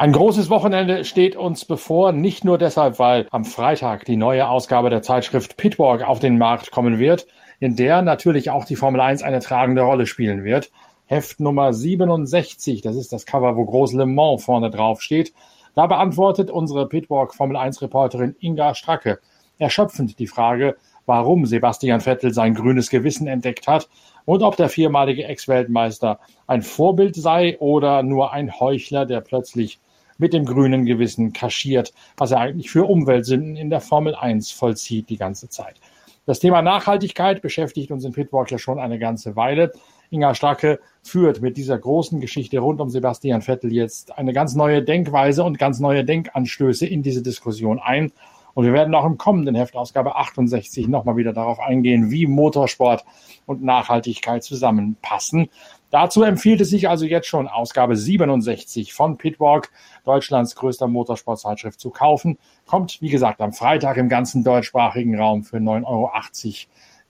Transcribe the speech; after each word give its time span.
Ein 0.00 0.12
großes 0.12 0.48
Wochenende 0.48 1.04
steht 1.04 1.36
uns 1.36 1.66
bevor, 1.66 2.12
nicht 2.12 2.42
nur 2.42 2.56
deshalb, 2.56 2.98
weil 2.98 3.26
am 3.30 3.44
Freitag 3.44 4.06
die 4.06 4.16
neue 4.16 4.48
Ausgabe 4.48 4.88
der 4.88 5.02
Zeitschrift 5.02 5.58
Pitwalk 5.58 6.08
auf 6.08 6.18
den 6.18 6.38
Markt 6.38 6.70
kommen 6.70 6.98
wird, 6.98 7.26
in 7.58 7.76
der 7.76 8.00
natürlich 8.00 8.48
auch 8.48 8.64
die 8.64 8.76
Formel 8.76 9.02
1 9.02 9.22
eine 9.22 9.40
tragende 9.40 9.82
Rolle 9.82 10.06
spielen 10.06 10.42
wird. 10.42 10.70
Heft 11.04 11.38
Nummer 11.38 11.74
67, 11.74 12.80
das 12.80 12.96
ist 12.96 13.12
das 13.12 13.26
Cover, 13.26 13.58
wo 13.58 13.66
Groß 13.66 13.92
Le 13.92 14.06
Mans 14.06 14.42
vorne 14.42 14.70
drauf 14.70 15.02
steht. 15.02 15.34
Da 15.74 15.86
beantwortet 15.86 16.50
unsere 16.50 16.88
Pitwalk 16.88 17.34
Formel 17.34 17.58
1 17.58 17.82
Reporterin 17.82 18.34
Inga 18.40 18.74
Stracke 18.74 19.18
erschöpfend 19.58 20.18
die 20.18 20.28
Frage, 20.28 20.76
warum 21.04 21.44
Sebastian 21.44 22.00
Vettel 22.00 22.32
sein 22.32 22.54
grünes 22.54 22.88
Gewissen 22.88 23.26
entdeckt 23.26 23.68
hat 23.68 23.90
und 24.24 24.42
ob 24.42 24.56
der 24.56 24.70
viermalige 24.70 25.24
Ex-Weltmeister 25.24 26.20
ein 26.46 26.62
Vorbild 26.62 27.16
sei 27.16 27.58
oder 27.58 28.02
nur 28.02 28.32
ein 28.32 28.58
Heuchler, 28.60 29.04
der 29.04 29.20
plötzlich 29.20 29.78
mit 30.20 30.32
dem 30.32 30.44
grünen 30.44 30.84
Gewissen 30.84 31.32
kaschiert, 31.32 31.92
was 32.16 32.30
er 32.30 32.40
eigentlich 32.40 32.70
für 32.70 32.84
Umweltsünden 32.84 33.56
in 33.56 33.70
der 33.70 33.80
Formel 33.80 34.14
1 34.14 34.52
vollzieht 34.52 35.08
die 35.08 35.16
ganze 35.16 35.48
Zeit. 35.48 35.80
Das 36.26 36.38
Thema 36.38 36.62
Nachhaltigkeit 36.62 37.42
beschäftigt 37.42 37.90
uns 37.90 38.04
in 38.04 38.12
Pitwalk 38.12 38.50
ja 38.50 38.58
schon 38.58 38.78
eine 38.78 38.98
ganze 38.98 39.34
Weile. 39.34 39.72
Inga 40.10 40.34
Stracke 40.34 40.78
führt 41.02 41.40
mit 41.40 41.56
dieser 41.56 41.78
großen 41.78 42.20
Geschichte 42.20 42.58
rund 42.58 42.80
um 42.80 42.90
Sebastian 42.90 43.42
Vettel 43.42 43.72
jetzt 43.72 44.16
eine 44.18 44.32
ganz 44.32 44.54
neue 44.54 44.82
Denkweise 44.82 45.42
und 45.42 45.58
ganz 45.58 45.80
neue 45.80 46.04
Denkanstöße 46.04 46.86
in 46.86 47.02
diese 47.02 47.22
Diskussion 47.22 47.78
ein. 47.78 48.12
Und 48.54 48.64
wir 48.64 48.72
werden 48.72 48.94
auch 48.94 49.04
im 49.04 49.16
kommenden 49.16 49.54
Heft, 49.54 49.76
Ausgabe 49.76 50.16
68, 50.16 50.88
nochmal 50.88 51.16
wieder 51.16 51.32
darauf 51.32 51.60
eingehen, 51.60 52.10
wie 52.10 52.26
Motorsport 52.26 53.04
und 53.46 53.62
Nachhaltigkeit 53.62 54.42
zusammenpassen. 54.42 55.48
Dazu 55.90 56.22
empfiehlt 56.22 56.60
es 56.60 56.70
sich 56.70 56.88
also 56.88 57.04
jetzt 57.04 57.26
schon, 57.26 57.48
Ausgabe 57.48 57.96
67 57.96 58.92
von 58.92 59.18
Pitwalk, 59.18 59.70
Deutschlands 60.04 60.54
größter 60.54 60.86
Motorsportzeitschrift, 60.86 61.80
zu 61.80 61.90
kaufen. 61.90 62.38
Kommt, 62.66 63.02
wie 63.02 63.10
gesagt, 63.10 63.40
am 63.40 63.52
Freitag 63.52 63.96
im 63.96 64.08
ganzen 64.08 64.44
deutschsprachigen 64.44 65.18
Raum 65.18 65.42
für 65.42 65.56
9,80 65.56 65.86
Euro 65.86 66.10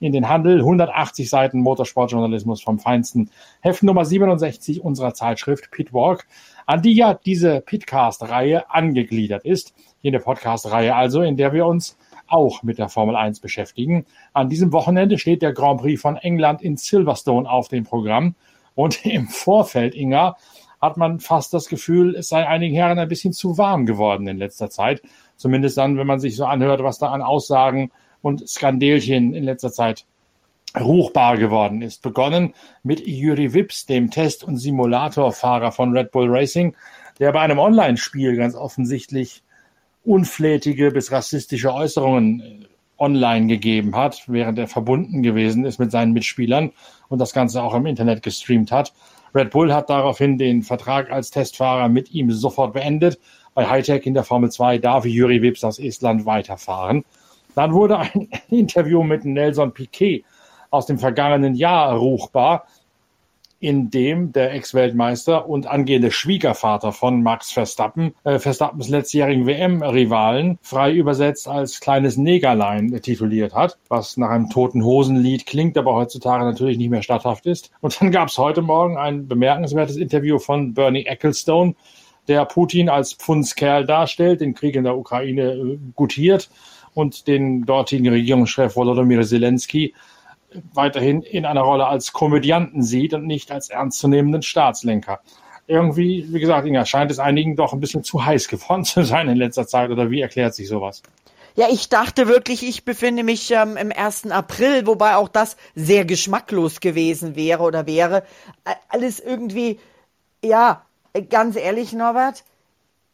in 0.00 0.12
den 0.12 0.28
Handel. 0.28 0.58
180 0.58 1.28
Seiten 1.28 1.60
Motorsportjournalismus 1.60 2.62
vom 2.62 2.78
Feinsten. 2.78 3.30
Heft 3.60 3.82
Nummer 3.82 4.04
67 4.04 4.82
unserer 4.82 5.14
Zeitschrift 5.14 5.70
Pitwalk, 5.70 6.26
an 6.66 6.82
die 6.82 6.94
ja 6.94 7.14
diese 7.14 7.60
Pitcast-Reihe 7.60 8.70
angegliedert 8.70 9.44
ist. 9.44 9.74
Jene 10.00 10.18
Podcast-Reihe 10.18 10.94
also, 10.94 11.20
in 11.20 11.36
der 11.36 11.52
wir 11.52 11.66
uns 11.66 11.98
auch 12.26 12.62
mit 12.62 12.78
der 12.78 12.88
Formel 12.88 13.16
1 13.16 13.40
beschäftigen. 13.40 14.06
An 14.32 14.48
diesem 14.48 14.72
Wochenende 14.72 15.18
steht 15.18 15.42
der 15.42 15.52
Grand 15.52 15.80
Prix 15.80 16.00
von 16.00 16.16
England 16.16 16.62
in 16.62 16.76
Silverstone 16.76 17.50
auf 17.50 17.68
dem 17.68 17.84
Programm. 17.84 18.34
Und 18.80 19.04
im 19.04 19.28
Vorfeld, 19.28 19.94
Inga, 19.94 20.36
hat 20.80 20.96
man 20.96 21.20
fast 21.20 21.52
das 21.52 21.68
Gefühl, 21.68 22.16
es 22.16 22.30
sei 22.30 22.46
einigen 22.46 22.74
Herren 22.74 22.98
ein 22.98 23.08
bisschen 23.08 23.34
zu 23.34 23.58
warm 23.58 23.84
geworden 23.84 24.26
in 24.26 24.38
letzter 24.38 24.70
Zeit. 24.70 25.02
Zumindest 25.36 25.76
dann, 25.76 25.98
wenn 25.98 26.06
man 26.06 26.20
sich 26.20 26.36
so 26.36 26.46
anhört, 26.46 26.82
was 26.82 26.98
da 26.98 27.10
an 27.10 27.20
Aussagen 27.20 27.90
und 28.22 28.48
Skandelchen 28.48 29.34
in 29.34 29.44
letzter 29.44 29.70
Zeit 29.70 30.06
ruchbar 30.78 31.36
geworden 31.36 31.82
ist. 31.82 32.00
Begonnen 32.00 32.54
mit 32.82 33.06
Juri 33.06 33.52
Wips, 33.52 33.84
dem 33.84 34.10
Test- 34.10 34.44
und 34.44 34.56
Simulatorfahrer 34.56 35.72
von 35.72 35.94
Red 35.94 36.10
Bull 36.12 36.28
Racing, 36.30 36.74
der 37.18 37.32
bei 37.32 37.40
einem 37.40 37.58
Online-Spiel 37.58 38.36
ganz 38.36 38.54
offensichtlich 38.54 39.42
unflätige 40.04 40.90
bis 40.92 41.12
rassistische 41.12 41.74
Äußerungen 41.74 42.40
äh, 42.40 42.66
online 43.00 43.46
gegeben 43.46 43.96
hat, 43.96 44.24
während 44.26 44.58
er 44.58 44.68
verbunden 44.68 45.22
gewesen 45.22 45.64
ist 45.64 45.78
mit 45.78 45.90
seinen 45.90 46.12
Mitspielern 46.12 46.70
und 47.08 47.18
das 47.18 47.32
Ganze 47.32 47.62
auch 47.62 47.74
im 47.74 47.86
Internet 47.86 48.22
gestreamt 48.22 48.70
hat. 48.70 48.92
Red 49.34 49.50
Bull 49.50 49.72
hat 49.72 49.90
daraufhin 49.90 50.38
den 50.38 50.62
Vertrag 50.62 51.10
als 51.10 51.30
Testfahrer 51.30 51.88
mit 51.88 52.12
ihm 52.12 52.30
sofort 52.30 52.72
beendet. 52.72 53.18
Bei 53.54 53.66
Hightech 53.66 54.06
in 54.06 54.14
der 54.14 54.24
Formel 54.24 54.50
2 54.50 54.78
darf 54.78 55.04
Juri 55.04 55.42
Wips 55.42 55.64
aus 55.64 55.78
Estland 55.78 56.26
weiterfahren. 56.26 57.04
Dann 57.54 57.72
wurde 57.72 57.98
ein 57.98 58.28
Interview 58.50 59.02
mit 59.02 59.24
Nelson 59.24 59.72
Piquet 59.72 60.24
aus 60.70 60.86
dem 60.86 60.98
vergangenen 60.98 61.54
Jahr 61.54 61.96
ruchbar, 61.96 62.66
in 63.60 63.90
dem 63.90 64.32
der 64.32 64.54
Ex-Weltmeister 64.54 65.46
und 65.48 65.66
angehende 65.66 66.10
Schwiegervater 66.10 66.92
von 66.92 67.22
Max 67.22 67.52
Verstappen, 67.52 68.14
äh, 68.24 68.38
Verstappens 68.38 68.88
letztjährigen 68.88 69.46
WM-Rivalen, 69.46 70.58
frei 70.62 70.92
übersetzt 70.94 71.46
als 71.46 71.80
kleines 71.80 72.16
Negerlein 72.16 73.00
tituliert 73.02 73.54
hat, 73.54 73.78
was 73.88 74.16
nach 74.16 74.30
einem 74.30 74.48
toten 74.48 74.82
Hosenlied 74.82 75.44
klingt, 75.44 75.76
aber 75.76 75.94
heutzutage 75.94 76.44
natürlich 76.44 76.78
nicht 76.78 76.90
mehr 76.90 77.02
statthaft 77.02 77.44
ist. 77.44 77.70
Und 77.82 78.00
dann 78.00 78.10
gab 78.10 78.28
es 78.28 78.38
heute 78.38 78.62
Morgen 78.62 78.96
ein 78.96 79.28
bemerkenswertes 79.28 79.96
Interview 79.96 80.38
von 80.38 80.72
Bernie 80.72 81.04
Ecclestone, 81.04 81.74
der 82.28 82.46
Putin 82.46 82.88
als 82.88 83.12
Pfundskerl 83.12 83.84
darstellt, 83.84 84.40
den 84.40 84.54
Krieg 84.54 84.74
in 84.74 84.84
der 84.84 84.96
Ukraine 84.96 85.52
äh, 85.52 85.78
gutiert 85.94 86.48
und 86.94 87.26
den 87.26 87.66
dortigen 87.66 88.08
Regierungschef 88.08 88.74
Volodymyr 88.74 89.22
Zelensky 89.22 89.94
weiterhin 90.74 91.22
in 91.22 91.46
einer 91.46 91.62
Rolle 91.62 91.86
als 91.86 92.12
Komödianten 92.12 92.82
sieht 92.82 93.14
und 93.14 93.26
nicht 93.26 93.50
als 93.50 93.70
ernstzunehmenden 93.70 94.42
Staatslenker. 94.42 95.20
Irgendwie, 95.66 96.26
wie 96.32 96.40
gesagt, 96.40 96.66
Inga, 96.66 96.84
scheint 96.84 97.10
es 97.10 97.18
einigen 97.18 97.56
doch 97.56 97.72
ein 97.72 97.80
bisschen 97.80 98.02
zu 98.02 98.24
heiß 98.24 98.48
geworden 98.48 98.84
zu 98.84 99.04
sein 99.04 99.28
in 99.28 99.36
letzter 99.36 99.66
Zeit. 99.66 99.90
Oder 99.90 100.10
wie 100.10 100.20
erklärt 100.20 100.54
sich 100.54 100.68
sowas? 100.68 101.02
Ja, 101.56 101.66
ich 101.70 101.88
dachte 101.88 102.28
wirklich, 102.28 102.66
ich 102.66 102.84
befinde 102.84 103.22
mich 103.24 103.50
ähm, 103.50 103.76
im 103.76 103.92
1. 103.92 104.30
April, 104.30 104.86
wobei 104.86 105.16
auch 105.16 105.28
das 105.28 105.56
sehr 105.74 106.04
geschmacklos 106.04 106.80
gewesen 106.80 107.36
wäre 107.36 107.62
oder 107.62 107.86
wäre. 107.86 108.24
Alles 108.88 109.20
irgendwie, 109.20 109.78
ja, 110.42 110.84
ganz 111.28 111.56
ehrlich, 111.56 111.92
Norbert, 111.92 112.44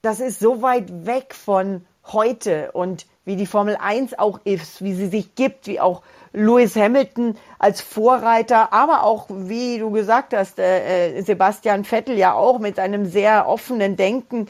das 0.02 0.20
ist 0.20 0.38
so 0.38 0.62
weit 0.62 1.06
weg 1.06 1.34
von 1.34 1.86
heute 2.04 2.72
und 2.72 3.06
wie 3.26 3.36
die 3.36 3.46
Formel 3.46 3.76
1 3.76 4.18
auch 4.18 4.40
ist, 4.44 4.82
wie 4.82 4.94
sie 4.94 5.08
sich 5.08 5.34
gibt, 5.34 5.66
wie 5.66 5.80
auch 5.80 6.02
Lewis 6.32 6.76
Hamilton 6.76 7.36
als 7.58 7.80
Vorreiter, 7.80 8.72
aber 8.72 9.02
auch, 9.02 9.26
wie 9.28 9.78
du 9.78 9.90
gesagt 9.90 10.32
hast, 10.32 10.58
äh, 10.58 11.18
äh, 11.18 11.22
Sebastian 11.22 11.84
Vettel 11.84 12.16
ja 12.16 12.34
auch 12.34 12.58
mit 12.60 12.78
einem 12.78 13.04
sehr 13.04 13.48
offenen 13.48 13.96
Denken 13.96 14.46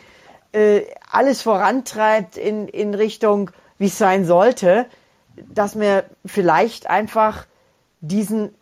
äh, 0.53 0.83
alles 1.11 1.43
vorantreibt 1.43 2.37
in, 2.37 2.69
in 2.69 2.95
Richtung, 2.95 3.51
wie 3.79 3.87
es 3.87 3.99
sein 3.99 4.25
sollte, 4.25 4.87
dass 5.37 5.75
mir 5.75 6.05
vielleicht 6.27 6.89
einfach 6.89 7.47
diesen, 8.01 8.55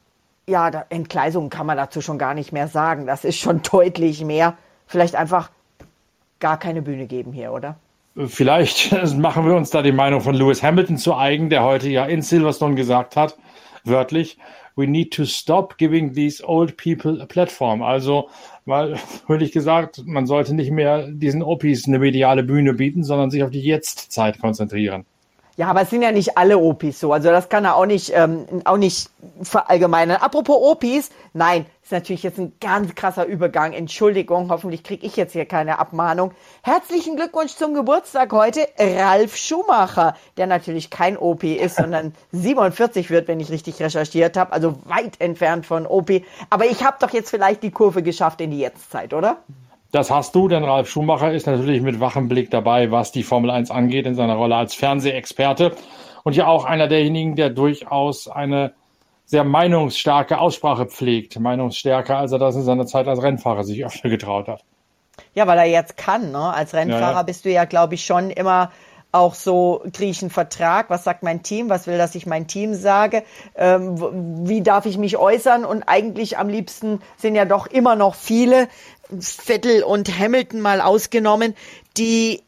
ja, 0.46 0.68
Entgleisungen 0.90 1.50
kann 1.50 1.66
man 1.66 1.76
dazu 1.76 2.00
schon 2.00 2.18
gar 2.18 2.34
nicht 2.34 2.52
mehr 2.52 2.68
sagen, 2.68 3.06
das 3.06 3.24
ist 3.24 3.38
schon 3.38 3.62
deutlich 3.72 4.24
mehr, 4.24 4.56
vielleicht 4.86 5.16
einfach 5.16 5.50
gar 6.38 6.58
keine 6.58 6.82
Bühne 6.82 7.06
geben 7.06 7.32
hier, 7.32 7.52
oder? 7.52 7.76
Vielleicht 8.16 8.92
machen 9.16 9.46
wir 9.46 9.54
uns 9.54 9.70
da 9.70 9.82
die 9.82 9.92
Meinung 9.92 10.20
von 10.20 10.34
Lewis 10.34 10.62
Hamilton 10.62 10.98
zu 10.98 11.16
eigen, 11.16 11.50
der 11.50 11.62
heute 11.64 11.88
ja 11.88 12.04
in 12.06 12.22
Silverstone 12.22 12.76
gesagt 12.76 13.16
hat, 13.16 13.36
wörtlich, 13.84 14.38
we 14.76 14.86
need 14.86 15.12
to 15.12 15.24
stop 15.24 15.78
giving 15.78 16.12
these 16.12 16.42
old 16.46 16.76
people 16.76 17.20
a 17.20 17.26
platform. 17.26 17.82
Also, 17.82 18.28
weil, 18.66 18.98
würde 19.26 19.44
ich 19.44 19.52
gesagt, 19.52 20.02
man 20.04 20.26
sollte 20.26 20.54
nicht 20.54 20.70
mehr 20.70 21.08
diesen 21.08 21.42
Opis 21.42 21.86
eine 21.86 21.98
mediale 21.98 22.44
Bühne 22.44 22.74
bieten, 22.74 23.02
sondern 23.02 23.30
sich 23.30 23.42
auf 23.42 23.50
die 23.50 23.60
Jetztzeit 23.60 24.38
konzentrieren. 24.40 25.06
Ja, 25.56 25.68
aber 25.68 25.82
es 25.82 25.90
sind 25.90 26.02
ja 26.02 26.10
nicht 26.10 26.36
alle 26.36 26.58
Opis 26.58 26.98
so. 26.98 27.12
Also 27.12 27.30
das 27.30 27.48
kann 27.48 27.64
er 27.64 27.76
auch 27.76 27.86
nicht, 27.86 28.12
ähm, 28.12 28.44
auch 28.64 28.76
nicht 28.76 29.08
verallgemeinern. 29.40 30.16
Apropos 30.16 30.56
Opis, 30.60 31.10
nein, 31.32 31.66
ist 31.82 31.92
natürlich 31.92 32.24
jetzt 32.24 32.38
ein 32.38 32.54
ganz 32.60 32.96
krasser 32.96 33.24
Übergang. 33.24 33.72
Entschuldigung, 33.72 34.50
hoffentlich 34.50 34.82
kriege 34.82 35.06
ich 35.06 35.14
jetzt 35.14 35.32
hier 35.32 35.46
keine 35.46 35.78
Abmahnung. 35.78 36.32
Herzlichen 36.62 37.14
Glückwunsch 37.14 37.54
zum 37.54 37.74
Geburtstag 37.74 38.32
heute, 38.32 38.66
Ralf 38.78 39.36
Schumacher, 39.36 40.16
der 40.36 40.48
natürlich 40.48 40.90
kein 40.90 41.16
OP 41.16 41.44
ist, 41.44 41.76
sondern 41.76 42.14
47 42.32 43.10
wird, 43.10 43.28
wenn 43.28 43.38
ich 43.38 43.50
richtig 43.50 43.80
recherchiert 43.80 44.36
habe. 44.36 44.52
Also 44.52 44.74
weit 44.86 45.20
entfernt 45.20 45.66
von 45.66 45.86
OP. 45.86 46.10
Aber 46.50 46.66
ich 46.66 46.82
habe 46.84 46.96
doch 46.98 47.10
jetzt 47.10 47.30
vielleicht 47.30 47.62
die 47.62 47.70
Kurve 47.70 48.02
geschafft 48.02 48.40
in 48.40 48.50
die 48.50 48.58
Jetztzeit, 48.58 49.14
oder? 49.14 49.36
Das 49.94 50.10
hast 50.10 50.34
du, 50.34 50.48
denn 50.48 50.64
Ralf 50.64 50.88
Schumacher 50.88 51.32
ist 51.32 51.46
natürlich 51.46 51.80
mit 51.80 52.00
wachem 52.00 52.26
Blick 52.26 52.50
dabei, 52.50 52.90
was 52.90 53.12
die 53.12 53.22
Formel 53.22 53.48
1 53.48 53.70
angeht, 53.70 54.06
in 54.06 54.16
seiner 54.16 54.34
Rolle 54.34 54.56
als 54.56 54.74
Fernsehexperte 54.74 55.70
und 56.24 56.34
ja 56.34 56.48
auch 56.48 56.64
einer 56.64 56.88
derjenigen, 56.88 57.36
der 57.36 57.50
durchaus 57.50 58.26
eine 58.26 58.72
sehr 59.24 59.44
meinungsstarke 59.44 60.40
Aussprache 60.40 60.86
pflegt. 60.86 61.38
Meinungsstärker, 61.38 62.18
als 62.18 62.32
er 62.32 62.40
das 62.40 62.56
in 62.56 62.62
seiner 62.62 62.86
Zeit 62.86 63.06
als 63.06 63.22
Rennfahrer 63.22 63.62
sich 63.62 63.86
öfter 63.86 64.08
getraut 64.08 64.48
hat. 64.48 64.64
Ja, 65.32 65.46
weil 65.46 65.58
er 65.58 65.66
jetzt 65.66 65.96
kann. 65.96 66.32
Ne? 66.32 66.40
Als 66.40 66.74
Rennfahrer 66.74 67.12
ja, 67.12 67.18
ja. 67.18 67.22
bist 67.22 67.44
du 67.44 67.50
ja, 67.52 67.64
glaube 67.64 67.94
ich, 67.94 68.04
schon 68.04 68.30
immer 68.30 68.72
auch 69.14 69.34
so, 69.34 69.82
kriege 69.92 70.10
Vertrag, 70.30 70.90
was 70.90 71.04
sagt 71.04 71.22
mein 71.22 71.42
Team, 71.42 71.68
was 71.68 71.86
will, 71.86 71.96
dass 71.98 72.14
ich 72.14 72.26
mein 72.26 72.46
Team 72.46 72.74
sage, 72.74 73.22
ähm, 73.54 74.46
wie 74.46 74.62
darf 74.62 74.86
ich 74.86 74.98
mich 74.98 75.16
äußern? 75.16 75.64
Und 75.64 75.84
eigentlich 75.84 76.36
am 76.36 76.48
liebsten 76.48 77.00
sind 77.16 77.34
ja 77.34 77.44
doch 77.44 77.66
immer 77.66 77.96
noch 77.96 78.14
viele, 78.14 78.68
Vettel 79.20 79.82
und 79.82 80.18
Hamilton 80.18 80.60
mal 80.60 80.80
ausgenommen, 80.80 81.54
die 81.96 82.42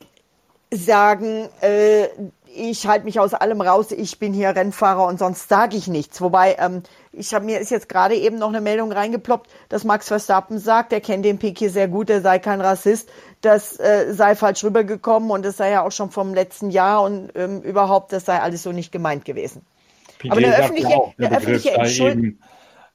sagen, 0.73 1.49
äh, 1.61 2.09
ich 2.57 2.87
halte 2.87 3.05
mich 3.05 3.21
aus 3.21 3.35
allem 3.35 3.61
raus, 3.61 3.93
ich 3.93 4.19
bin 4.19 4.33
hier 4.33 4.49
Rennfahrer 4.49 5.07
und 5.07 5.19
sonst 5.19 5.49
sage 5.49 5.77
ich 5.77 5.89
nichts. 5.89 6.21
Wobei, 6.21 6.57
ähm, 6.59 6.83
ich 7.13 7.35
habe 7.35 7.45
mir 7.45 7.61
ist 7.61 7.71
jetzt 7.71 7.89
gerade 7.89 8.15
eben 8.15 8.39
noch 8.39 8.49
eine 8.49 8.61
Meldung 8.61 8.93
reingeploppt, 8.93 9.51
dass 9.69 9.85
Max 9.85 10.09
Verstappen 10.09 10.59
sagt, 10.59 10.93
er 10.93 11.01
kennt 11.01 11.25
den 11.25 11.39
Piquet 11.39 11.69
sehr 11.69 11.89
gut, 11.89 12.11
er 12.11 12.23
sei 12.23 12.39
kein 12.39 12.61
Rassist, 12.61 13.09
das 13.41 13.79
äh, 13.79 14.13
sei 14.13 14.35
falsch 14.35 14.65
rübergekommen 14.65 15.31
und 15.31 15.45
das 15.45 15.57
sei 15.57 15.71
ja 15.71 15.83
auch 15.85 15.93
schon 15.93 16.11
vom 16.11 16.35
letzten 16.35 16.71
Jahr 16.71 17.03
und 17.03 17.31
ähm, 17.35 17.61
überhaupt, 17.63 18.13
das 18.13 18.25
sei 18.25 18.41
alles 18.41 18.63
so 18.63 18.73
nicht 18.73 18.93
gemeint 18.93 19.25
gewesen. 19.25 19.63
Piquet 20.19 20.33
Aber 20.33 20.41
der 20.41 20.59
öffentliche, 20.59 20.97
auch, 20.97 21.15
der, 21.19 21.29
der 21.29 21.39
öffentliche 21.39 21.71
Entschuldigung 21.73 22.39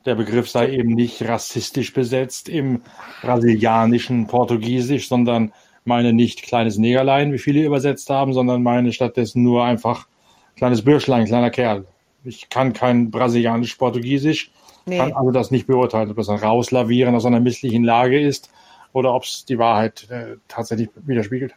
der 0.05 0.15
Begriff 0.15 0.49
sei 0.49 0.69
eben 0.69 0.93
nicht 0.93 1.21
rassistisch 1.23 1.93
besetzt 1.93 2.49
im 2.49 2.81
brasilianischen 3.21 4.27
Portugiesisch, 4.27 5.07
sondern 5.07 5.53
meine 5.85 6.13
nicht 6.13 6.43
kleines 6.43 6.77
Negerlein, 6.77 7.33
wie 7.33 7.39
viele 7.39 7.63
übersetzt 7.63 8.09
haben, 8.09 8.33
sondern 8.33 8.63
meine 8.63 8.93
stattdessen 8.93 9.43
nur 9.43 9.63
einfach 9.63 10.07
kleines 10.55 10.83
Bürschlein, 10.83 11.25
kleiner 11.25 11.49
Kerl. 11.49 11.85
Ich 12.23 12.49
kann 12.49 12.73
kein 12.73 13.09
brasilianisch-portugiesisch, 13.09 14.51
nee. 14.85 14.97
kann 14.97 15.13
also 15.13 15.31
das 15.31 15.49
nicht 15.51 15.67
beurteilen, 15.67 16.11
ob 16.11 16.17
das 16.17 16.29
ein 16.29 16.37
Rauslavieren 16.37 17.15
aus 17.15 17.25
einer 17.25 17.39
misslichen 17.39 17.83
Lage 17.83 18.19
ist 18.19 18.51
oder 18.93 19.13
ob 19.13 19.23
es 19.23 19.45
die 19.45 19.57
Wahrheit 19.57 20.07
äh, 20.09 20.37
tatsächlich 20.47 20.89
widerspiegelt. 20.95 21.53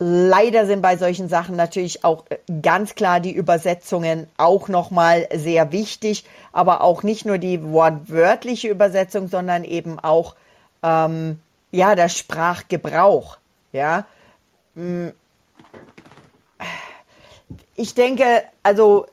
Leider 0.00 0.64
sind 0.66 0.80
bei 0.80 0.96
solchen 0.96 1.28
Sachen 1.28 1.56
natürlich 1.56 2.04
auch 2.04 2.24
äh, 2.28 2.38
ganz 2.62 2.94
klar 2.94 3.18
die 3.18 3.32
Übersetzungen 3.32 4.28
auch 4.36 4.68
nochmal 4.68 5.28
sehr 5.34 5.72
wichtig, 5.72 6.24
aber 6.52 6.82
auch 6.82 7.02
nicht 7.02 7.26
nur 7.26 7.38
die 7.38 7.62
wortwörtliche 7.64 8.68
Übersetzung, 8.68 9.28
sondern 9.28 9.64
eben 9.64 9.98
auch 9.98 10.36
ähm, 10.84 11.40
ja 11.72 11.96
der 11.96 12.08
Sprachgebrauch. 12.08 13.38
Ja. 13.72 14.06
Hm. 14.74 15.12
Ich 17.74 17.94
denke, 17.94 18.42
also 18.62 19.06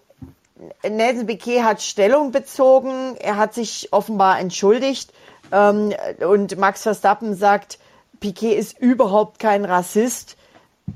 Nelson 0.83 1.27
Piquet 1.27 1.63
hat 1.63 1.81
Stellung 1.81 2.31
bezogen, 2.31 3.15
er 3.17 3.37
hat 3.37 3.53
sich 3.53 3.91
offenbar 3.91 4.39
entschuldigt 4.39 5.13
ähm, 5.51 5.93
und 6.27 6.57
Max 6.57 6.83
Verstappen 6.83 7.35
sagt, 7.35 7.77
Piquet 8.19 8.55
ist 8.55 8.79
überhaupt 8.79 9.39
kein 9.39 9.65
Rassist 9.65 10.37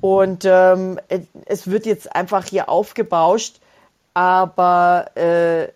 und 0.02 0.46
ähm, 0.46 1.00
es 1.46 1.70
wird 1.70 1.86
jetzt 1.86 2.16
einfach 2.16 2.46
hier 2.46 2.70
aufgebauscht, 2.70 3.60
aber 4.14 5.06
äh, 5.16 5.68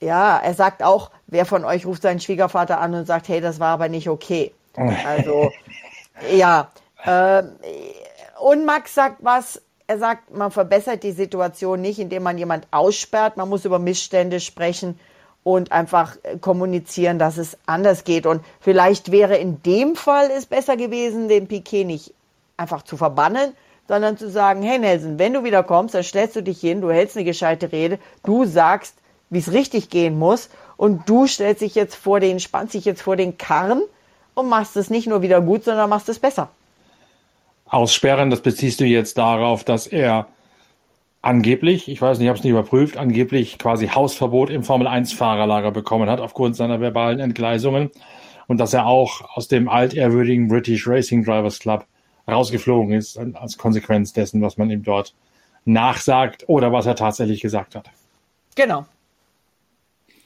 ja, 0.00 0.38
er 0.38 0.54
sagt 0.54 0.82
auch, 0.82 1.10
wer 1.26 1.46
von 1.46 1.64
euch 1.64 1.86
ruft 1.86 2.02
seinen 2.02 2.20
Schwiegervater 2.20 2.80
an 2.80 2.94
und 2.94 3.06
sagt, 3.06 3.28
hey, 3.28 3.40
das 3.40 3.58
war 3.60 3.68
aber 3.68 3.88
nicht 3.88 4.08
okay. 4.08 4.54
Also, 4.76 5.50
ja. 6.36 6.70
Äh, 7.04 7.42
und 8.40 8.64
Max 8.64 8.94
sagt 8.94 9.18
was, 9.20 9.62
er 9.86 9.98
sagt, 9.98 10.34
man 10.34 10.50
verbessert 10.50 11.02
die 11.02 11.12
Situation 11.12 11.80
nicht, 11.80 11.98
indem 11.98 12.24
man 12.24 12.38
jemand 12.38 12.66
aussperrt. 12.70 13.36
Man 13.36 13.48
muss 13.48 13.64
über 13.64 13.78
Missstände 13.78 14.40
sprechen 14.40 14.98
und 15.44 15.70
einfach 15.70 16.16
kommunizieren, 16.40 17.20
dass 17.20 17.36
es 17.36 17.56
anders 17.66 18.02
geht. 18.02 18.26
Und 18.26 18.42
vielleicht 18.60 19.12
wäre 19.12 19.36
in 19.36 19.62
dem 19.62 19.94
Fall 19.94 20.28
es 20.36 20.46
besser 20.46 20.76
gewesen, 20.76 21.28
den 21.28 21.46
Piquet 21.46 21.84
nicht 21.84 22.14
einfach 22.56 22.82
zu 22.82 22.96
verbannen, 22.96 23.52
sondern 23.86 24.18
zu 24.18 24.28
sagen, 24.28 24.62
hey 24.62 24.80
Nelson, 24.80 25.20
wenn 25.20 25.32
du 25.32 25.44
wieder 25.44 25.62
kommst, 25.62 25.94
dann 25.94 26.02
stellst 26.02 26.34
du 26.34 26.42
dich 26.42 26.60
hin, 26.60 26.80
du 26.80 26.90
hältst 26.90 27.16
eine 27.16 27.24
gescheite 27.24 27.70
Rede, 27.70 28.00
du 28.24 28.44
sagst, 28.44 28.96
wie 29.30 29.38
es 29.38 29.52
richtig 29.52 29.88
gehen 29.88 30.18
muss 30.18 30.48
und 30.76 31.08
du 31.08 31.28
stellst 31.28 31.62
dich 31.62 31.76
jetzt 31.76 31.94
vor 31.94 32.18
den, 32.18 32.40
spannst 32.40 32.74
dich 32.74 32.84
jetzt 32.84 33.02
vor 33.02 33.14
den 33.14 33.38
Karren 33.38 33.82
und 34.36 34.48
machst 34.48 34.76
es 34.76 34.90
nicht 34.90 35.08
nur 35.08 35.22
wieder 35.22 35.40
gut, 35.40 35.64
sondern 35.64 35.90
machst 35.90 36.08
es 36.08 36.20
besser. 36.20 36.50
Aussperren, 37.68 38.30
das 38.30 38.42
beziehst 38.42 38.78
du 38.78 38.84
jetzt 38.84 39.18
darauf, 39.18 39.64
dass 39.64 39.88
er 39.88 40.28
angeblich, 41.22 41.88
ich 41.88 42.00
weiß 42.00 42.18
nicht, 42.18 42.26
ich 42.26 42.28
habe 42.28 42.38
es 42.38 42.44
nicht 42.44 42.52
überprüft, 42.52 42.96
angeblich 42.96 43.58
quasi 43.58 43.88
Hausverbot 43.88 44.50
im 44.50 44.62
Formel-1-Fahrerlager 44.62 45.72
bekommen 45.72 46.08
hat 46.08 46.20
aufgrund 46.20 46.54
seiner 46.54 46.80
verbalen 46.80 47.18
Entgleisungen 47.18 47.90
und 48.46 48.58
dass 48.58 48.74
er 48.74 48.86
auch 48.86 49.22
aus 49.34 49.48
dem 49.48 49.68
altehrwürdigen 49.68 50.46
British 50.48 50.86
Racing 50.86 51.24
Drivers 51.24 51.58
Club 51.58 51.86
rausgeflogen 52.28 52.92
ist 52.92 53.18
als 53.18 53.56
Konsequenz 53.56 54.12
dessen, 54.12 54.42
was 54.42 54.58
man 54.58 54.70
ihm 54.70 54.82
dort 54.82 55.14
nachsagt 55.64 56.44
oder 56.46 56.72
was 56.72 56.86
er 56.86 56.94
tatsächlich 56.94 57.40
gesagt 57.40 57.74
hat. 57.74 57.90
Genau. 58.54 58.86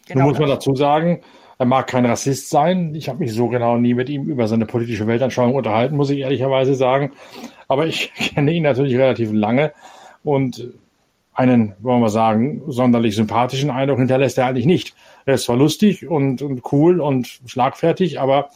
genau 0.06 0.20
Nun 0.20 0.30
muss 0.30 0.38
man 0.38 0.48
dazu 0.48 0.74
sagen, 0.74 1.22
er 1.60 1.66
mag 1.66 1.88
kein 1.88 2.06
Rassist 2.06 2.48
sein. 2.48 2.94
Ich 2.94 3.10
habe 3.10 3.18
mich 3.18 3.34
so 3.34 3.48
genau 3.48 3.76
nie 3.76 3.92
mit 3.92 4.08
ihm 4.08 4.24
über 4.24 4.48
seine 4.48 4.64
politische 4.64 5.06
Weltanschauung 5.06 5.54
unterhalten, 5.54 5.94
muss 5.94 6.08
ich 6.08 6.20
ehrlicherweise 6.20 6.74
sagen. 6.74 7.12
Aber 7.68 7.86
ich 7.86 8.14
kenne 8.34 8.54
ihn 8.54 8.62
natürlich 8.62 8.96
relativ 8.96 9.30
lange 9.30 9.74
und 10.24 10.70
einen, 11.34 11.74
wollen 11.80 12.00
wir 12.00 12.08
sagen, 12.08 12.62
sonderlich 12.66 13.14
sympathischen 13.14 13.68
Eindruck 13.68 13.98
hinterlässt 13.98 14.38
er 14.38 14.46
eigentlich 14.46 14.64
nicht. 14.64 14.94
Er 15.26 15.34
ist 15.34 15.44
zwar 15.44 15.56
lustig 15.56 16.08
und, 16.08 16.40
und 16.40 16.62
cool 16.72 16.98
und 16.98 17.40
schlagfertig, 17.44 18.18
aber 18.18 18.48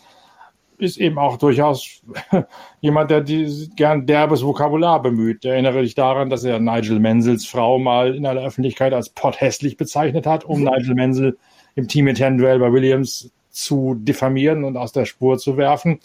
ist 0.78 0.96
eben 0.96 1.18
auch 1.18 1.36
durchaus 1.36 2.02
jemand, 2.80 3.10
der 3.10 3.20
die, 3.20 3.68
gern 3.76 4.06
derbes 4.06 4.42
Vokabular 4.42 5.02
bemüht. 5.02 5.44
Erinnere 5.44 5.82
dich 5.82 5.94
daran, 5.94 6.30
dass 6.30 6.42
er 6.42 6.58
Nigel 6.58 7.00
Menzels 7.00 7.44
Frau 7.44 7.78
mal 7.78 8.14
in 8.14 8.24
aller 8.24 8.42
Öffentlichkeit 8.42 8.94
als 8.94 9.10
potthässlich 9.10 9.76
bezeichnet 9.76 10.26
hat, 10.26 10.46
um 10.46 10.64
Nigel 10.64 10.94
Menzel 10.94 11.36
im 11.74 11.88
teaminternen 11.88 12.38
Duell 12.38 12.58
bei 12.58 12.72
Williams 12.72 13.30
zu 13.50 13.94
diffamieren 13.94 14.64
und 14.64 14.76
aus 14.76 14.92
der 14.92 15.04
Spur 15.04 15.38
zu 15.38 15.56
werfen. 15.56 16.00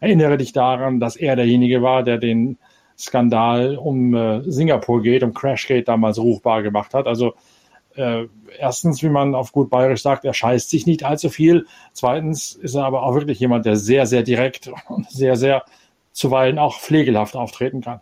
Erinnere 0.00 0.38
dich 0.38 0.52
daran, 0.52 1.00
dass 1.00 1.16
er 1.16 1.36
derjenige 1.36 1.82
war, 1.82 2.02
der 2.02 2.18
den 2.18 2.58
Skandal 2.96 3.76
um 3.76 4.14
äh, 4.14 4.42
Singapur 4.50 5.02
geht, 5.02 5.22
um 5.22 5.34
Crashgate 5.34 5.84
damals 5.84 6.18
ruchbar 6.18 6.62
gemacht 6.62 6.94
hat. 6.94 7.06
Also 7.06 7.34
äh, 7.94 8.26
erstens, 8.58 9.02
wie 9.02 9.08
man 9.08 9.34
auf 9.34 9.52
gut 9.52 9.70
bayerisch 9.70 10.02
sagt, 10.02 10.24
er 10.24 10.34
scheißt 10.34 10.70
sich 10.70 10.86
nicht 10.86 11.04
allzu 11.04 11.30
viel. 11.30 11.66
Zweitens 11.92 12.52
ist 12.52 12.74
er 12.74 12.84
aber 12.84 13.02
auch 13.02 13.14
wirklich 13.14 13.40
jemand, 13.40 13.66
der 13.66 13.76
sehr, 13.76 14.06
sehr 14.06 14.22
direkt 14.22 14.70
und 14.88 15.10
sehr, 15.10 15.36
sehr 15.36 15.64
zuweilen 16.12 16.58
auch 16.58 16.78
pflegelhaft 16.78 17.36
auftreten 17.36 17.80
kann. 17.80 18.00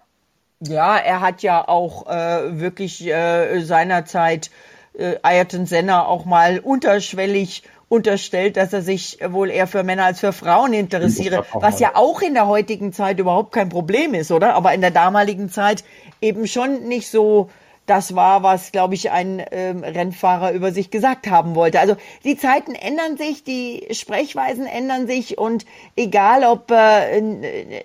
Ja, 0.61 0.97
er 0.97 1.21
hat 1.21 1.43
ja 1.43 1.69
auch 1.69 2.07
äh, 2.07 2.59
wirklich 2.59 3.07
äh, 3.07 3.61
seinerzeit 3.61 4.51
äh, 4.99 5.17
Ayrton 5.23 5.67
Senna 5.67 6.07
auch 6.07 6.25
mal 6.25 6.59
unterschwellig 6.59 7.63
unterstellt, 7.89 8.57
dass 8.57 8.73
er 8.73 8.83
sich 8.83 9.19
wohl 9.29 9.51
eher 9.51 9.67
für 9.67 9.85
Männer 9.85 10.05
als 10.05 10.21
für 10.21 10.33
Frauen 10.33 10.73
interessiere, 10.73 11.47
was 11.53 11.79
ja 11.79 11.93
auch 11.95 12.21
in 12.21 12.35
der 12.35 12.49
heutigen 12.49 12.93
Zeit 12.93 13.21
überhaupt 13.21 13.53
kein 13.53 13.69
Problem 13.69 14.13
ist, 14.15 14.33
oder? 14.33 14.55
Aber 14.55 14.75
in 14.75 14.81
der 14.81 14.91
damaligen 14.91 15.51
Zeit 15.51 15.85
eben 16.21 16.47
schon 16.49 16.89
nicht 16.89 17.09
so 17.09 17.49
das 17.87 18.15
war, 18.15 18.43
was, 18.43 18.73
glaube 18.73 18.95
ich, 18.95 19.11
ein 19.11 19.43
ähm, 19.53 19.85
Rennfahrer 19.85 20.53
über 20.53 20.73
sich 20.73 20.91
gesagt 20.91 21.29
haben 21.29 21.55
wollte. 21.55 21.81
Also 21.81 21.97
die 22.25 22.37
Zeiten 22.37 22.75
ändern 22.75 23.17
sich, 23.17 23.45
die 23.45 23.87
Sprechweisen 23.93 24.67
ändern 24.67 25.07
sich 25.07 25.39
und 25.39 25.65
egal, 25.95 26.45
ob 26.45 26.71
äh, 26.71 27.21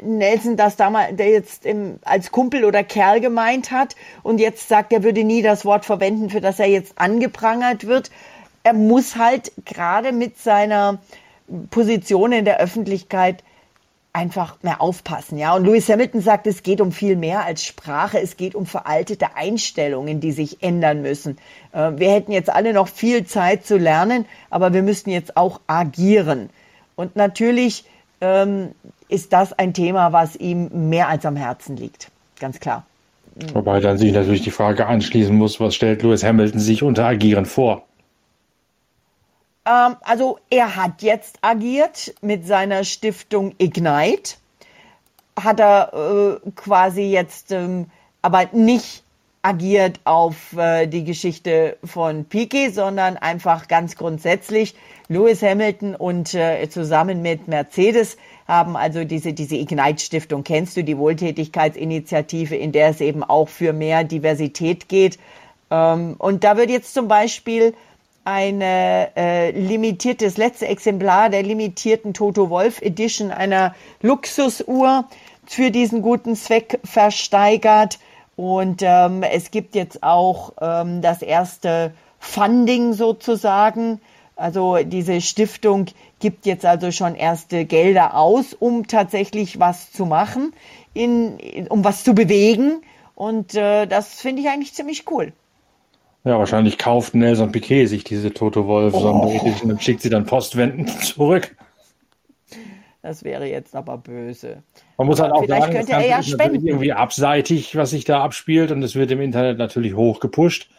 Nelson 0.02 0.58
das 0.58 0.76
damals, 0.76 1.16
der 1.16 1.30
jetzt 1.30 1.66
im, 1.66 2.00
als 2.04 2.32
Kumpel 2.32 2.66
oder 2.66 2.84
Kerl 2.84 3.22
gemeint 3.22 3.72
hat 3.72 3.96
und 4.24 4.40
jetzt 4.40 4.68
sagt, 4.68 4.92
er 4.92 5.04
würde 5.04 5.24
nie 5.24 5.44
das 5.44 5.66
Wort 5.66 5.86
verwenden, 5.86 6.30
für 6.30 6.42
das 6.42 6.60
er 6.60 6.68
jetzt 6.68 6.94
angeprangert 6.98 7.86
wird, 7.86 8.10
er 8.64 8.74
muss 8.74 9.16
halt 9.16 9.52
gerade 9.66 10.12
mit 10.12 10.38
seiner 10.38 11.00
Position 11.70 12.32
in 12.32 12.46
der 12.46 12.60
Öffentlichkeit 12.60 13.44
einfach 14.14 14.58
mehr 14.62 14.82
aufpassen, 14.82 15.38
ja. 15.38 15.56
Und 15.56 15.66
Lewis 15.66 15.88
Hamilton 15.90 16.22
sagt, 16.22 16.48
es 16.48 16.64
geht 16.64 16.82
um 16.82 16.92
viel 16.92 17.16
mehr 17.16 17.46
als 17.46 17.64
Sprache, 17.64 18.20
es 18.20 18.36
geht 18.36 18.56
um 18.56 18.66
veraltete 18.66 19.36
Einstellungen, 19.36 20.20
die 20.20 20.32
sich 20.32 20.62
ändern 20.62 21.02
müssen. 21.02 21.38
Äh, 21.72 21.92
wir 21.96 22.12
hätten 22.12 22.32
jetzt 22.32 22.50
alle 22.50 22.74
noch 22.74 22.88
viel 22.88 23.26
Zeit 23.26 23.66
zu 23.66 23.78
lernen, 23.78 24.26
aber 24.50 24.74
wir 24.74 24.84
müssten 24.84 25.12
jetzt 25.12 25.38
auch 25.38 25.62
agieren. 25.68 26.50
Und 26.96 27.16
natürlich 27.16 27.86
ähm, 28.20 28.72
ist 29.08 29.34
das 29.34 29.54
ein 29.54 29.74
Thema, 29.74 30.12
was 30.12 30.36
ihm 30.36 30.90
mehr 30.90 31.08
als 31.08 31.26
am 31.26 31.36
Herzen 31.36 31.78
liegt, 31.78 32.12
ganz 32.40 32.60
klar. 32.60 32.86
Wobei 33.54 33.80
dann 33.80 33.98
sich 33.98 34.12
natürlich 34.12 34.42
die 34.42 34.52
Frage 34.52 34.88
anschließen 34.88 35.36
muss, 35.36 35.60
was 35.62 35.74
stellt 35.74 36.04
Lewis 36.04 36.24
Hamilton 36.24 36.60
sich 36.60 36.84
unter 36.84 37.06
Agieren 37.06 37.46
vor? 37.46 37.86
Ähm, 39.66 39.96
also 40.02 40.40
er 40.50 40.76
hat 40.76 41.02
jetzt 41.02 41.40
agiert 41.42 42.14
mit 42.22 42.46
seiner 42.46 42.84
Stiftung 42.84 43.54
Ignite. 43.58 44.36
Hat 45.40 45.60
er 45.60 46.40
äh, 46.44 46.52
quasi 46.56 47.04
jetzt 47.04 47.52
ähm, 47.52 47.90
aber 48.22 48.48
nicht 48.52 49.04
agiert 49.44 50.00
auf 50.04 50.54
äh, 50.56 50.86
die 50.88 51.04
Geschichte 51.04 51.78
von 51.84 52.26
Piquet, 52.26 52.70
sondern 52.70 53.18
einfach 53.18 53.68
ganz 53.68 53.96
grundsätzlich. 53.96 54.76
Lewis 55.08 55.42
Hamilton 55.42 55.96
und 55.96 56.34
äh, 56.36 56.68
zusammen 56.70 57.22
mit 57.22 57.48
Mercedes 57.48 58.18
haben 58.48 58.76
also 58.76 59.04
diese, 59.04 59.34
diese 59.34 59.56
Ignite-Stiftung, 59.56 60.44
kennst 60.44 60.78
du, 60.78 60.84
die 60.84 60.98
Wohltätigkeitsinitiative, 60.98 62.56
in 62.56 62.72
der 62.72 62.90
es 62.90 63.02
eben 63.02 63.24
auch 63.24 63.50
für 63.50 63.74
mehr 63.74 64.04
Diversität 64.04 64.88
geht. 64.88 65.18
Ähm, 65.72 66.16
und 66.20 66.44
da 66.44 66.56
wird 66.58 66.70
jetzt 66.70 66.94
zum 66.94 67.08
Beispiel 67.08 67.74
eine 68.24 69.10
äh, 69.16 69.52
limitiertes 69.52 70.38
letzte 70.38 70.68
Exemplar 70.68 71.30
der 71.30 71.44
limitierten 71.44 72.14
Toto 72.14 72.50
Wolf 72.50 72.82
Edition 72.82 73.32
einer 73.32 73.76
Luxusuhr 74.02 75.06
für 75.46 75.72
diesen 75.72 76.02
guten 76.02 76.36
Zweck 76.36 76.80
versteigert. 76.84 78.00
Und 78.36 78.82
ähm, 78.84 79.24
es 79.24 79.52
gibt 79.52 79.76
jetzt 79.76 80.04
auch 80.04 80.54
ähm, 80.62 81.02
das 81.02 81.22
erste 81.22 81.94
Funding 82.20 82.94
sozusagen. 82.94 84.00
Also 84.36 84.78
diese 84.78 85.22
Stiftung 85.22 85.88
gibt 86.20 86.46
jetzt 86.46 86.66
also 86.66 86.92
schon 86.92 87.16
erste 87.16 87.66
Gelder 87.66 88.16
aus, 88.16 88.54
um 88.54 88.88
tatsächlich 88.88 89.60
was 89.60 89.92
zu 89.92 90.06
machen, 90.06 90.54
in, 90.94 91.68
um 91.70 91.84
was 91.84 92.04
zu 92.04 92.14
bewegen. 92.14 92.82
Und 93.16 93.56
äh, 93.56 93.86
das 93.88 94.22
finde 94.22 94.42
ich 94.42 94.50
eigentlich 94.50 94.74
ziemlich 94.74 95.10
cool. 95.12 95.34
Ja, 96.24 96.38
wahrscheinlich 96.38 96.78
kauft 96.78 97.16
Nelson 97.16 97.52
Piquet 97.52 97.88
sich 97.88 98.04
diese 98.04 98.32
Toto 98.32 98.68
Wolf 98.68 98.94
oh. 98.94 99.42
und 99.64 99.82
schickt 99.82 100.02
sie 100.02 100.10
dann 100.10 100.26
postwendend 100.26 100.90
zurück. 101.04 101.56
Das 103.02 103.24
wäre 103.24 103.48
jetzt 103.48 103.76
aber 103.76 103.98
böse. 103.98 104.62
Man 104.98 105.08
muss 105.08 105.20
halt 105.20 105.32
auch 105.32 105.44
Vielleicht 105.44 105.62
sagen, 105.64 105.74
könnte 105.74 105.92
das 105.92 106.04
er 106.04 106.10
ja 106.10 106.24
spenden. 106.24 106.68
irgendwie 106.68 106.94
abseitig, 106.94 107.76
was 107.76 107.90
sich 107.90 108.06
da 108.06 108.24
abspielt 108.24 108.72
und 108.72 108.84
es 108.84 108.94
wird 108.94 109.10
im 109.10 109.22
Internet 109.22 109.58
natürlich 109.58 109.96
hoch 109.96 110.20
gepusht 110.20 110.70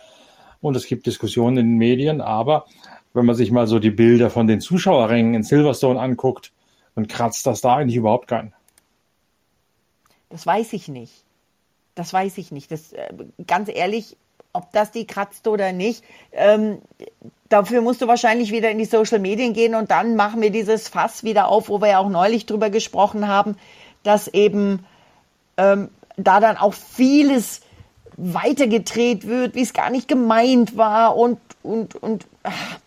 und 0.61 0.77
es 0.77 0.87
gibt 0.87 1.07
Diskussionen 1.07 1.57
in 1.57 1.67
den 1.71 1.79
Medien, 1.79 2.21
aber 2.21 2.67
wenn 3.13 3.27
man 3.27 3.35
sich 3.35 3.51
mal 3.51 3.67
so 3.67 3.81
die 3.81 3.91
Bilder 3.91 4.31
von 4.31 4.47
den 4.47 4.61
Zuschauerrängen 4.61 5.35
in 5.35 5.43
Silverstone 5.43 6.01
anguckt, 6.01 6.53
dann 6.95 7.09
kratzt 7.09 7.47
das 7.47 7.61
da 7.61 7.77
eigentlich 7.77 7.97
überhaupt 7.97 8.29
keinen. 8.29 8.55
Das 10.31 10.47
weiß 10.47 10.73
ich 10.75 10.87
nicht. 10.89 11.25
Das 11.95 12.13
weiß 12.13 12.39
ich 12.39 12.53
nicht. 12.53 12.71
Das, 12.71 12.93
äh, 12.93 13.13
ganz 13.47 13.69
ehrlich, 13.69 14.17
ob 14.53 14.71
das 14.73 14.91
die 14.91 15.07
kratzt 15.07 15.49
oder 15.49 15.73
nicht, 15.73 16.05
ähm, 16.33 16.79
dafür 17.49 17.81
musst 17.83 18.03
du 18.03 18.09
wahrscheinlich 18.09 18.53
wieder 18.53 18.71
in 18.71 18.79
die 18.79 18.85
Social 18.85 19.19
Medien 19.19 19.53
gehen 19.53 19.75
und 19.75 19.91
dann 19.91 20.17
machen 20.17 20.41
wir 20.41 20.51
dieses 20.51 20.89
Fass 20.89 21.25
wieder 21.25 21.49
auf, 21.49 21.69
wo 21.69 21.81
wir 21.81 21.89
ja 21.89 21.99
auch 21.99 22.09
neulich 22.09 22.47
drüber 22.47 22.71
gesprochen 22.71 23.29
haben, 23.29 23.57
dass 24.03 24.29
eben 24.29 24.85
ähm, 25.57 25.89
da 26.17 26.41
dann 26.41 26.57
auch 26.57 26.75
vieles 26.75 27.61
weitergedreht 28.17 29.27
wird, 29.27 29.55
wie 29.55 29.63
es 29.63 29.73
gar 29.73 29.91
nicht 29.91 30.09
gemeint 30.09 30.77
war 30.77 31.17
und, 31.17 31.39
und, 31.63 31.95
und 31.97 32.27
ach, 32.43 32.79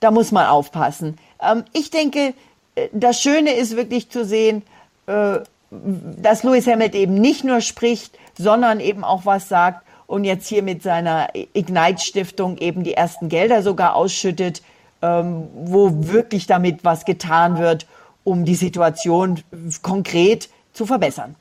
da 0.00 0.10
muss 0.10 0.32
man 0.32 0.46
aufpassen. 0.46 1.18
Ähm, 1.40 1.64
ich 1.72 1.90
denke, 1.90 2.34
äh, 2.74 2.88
das 2.92 3.20
Schöne 3.20 3.54
ist 3.54 3.76
wirklich 3.76 4.10
zu 4.10 4.24
sehen, 4.24 4.62
äh, 5.06 5.40
dass 5.70 6.42
Lewis 6.42 6.66
Hamilton 6.66 7.00
eben 7.00 7.14
nicht 7.14 7.44
nur 7.44 7.60
spricht, 7.60 8.16
sondern 8.38 8.80
eben 8.80 9.04
auch 9.04 9.26
was 9.26 9.48
sagt 9.48 9.83
und 10.06 10.24
jetzt 10.24 10.48
hier 10.48 10.62
mit 10.62 10.82
seiner 10.82 11.28
Ignite-Stiftung 11.52 12.58
eben 12.58 12.84
die 12.84 12.94
ersten 12.94 13.28
Gelder 13.28 13.62
sogar 13.62 13.94
ausschüttet, 13.94 14.62
ähm, 15.02 15.48
wo 15.54 15.90
wirklich 15.92 16.46
damit 16.46 16.84
was 16.84 17.04
getan 17.04 17.58
wird, 17.58 17.86
um 18.24 18.44
die 18.44 18.54
Situation 18.54 19.40
konkret 19.82 20.48
zu 20.72 20.86
verbessern. 20.86 21.34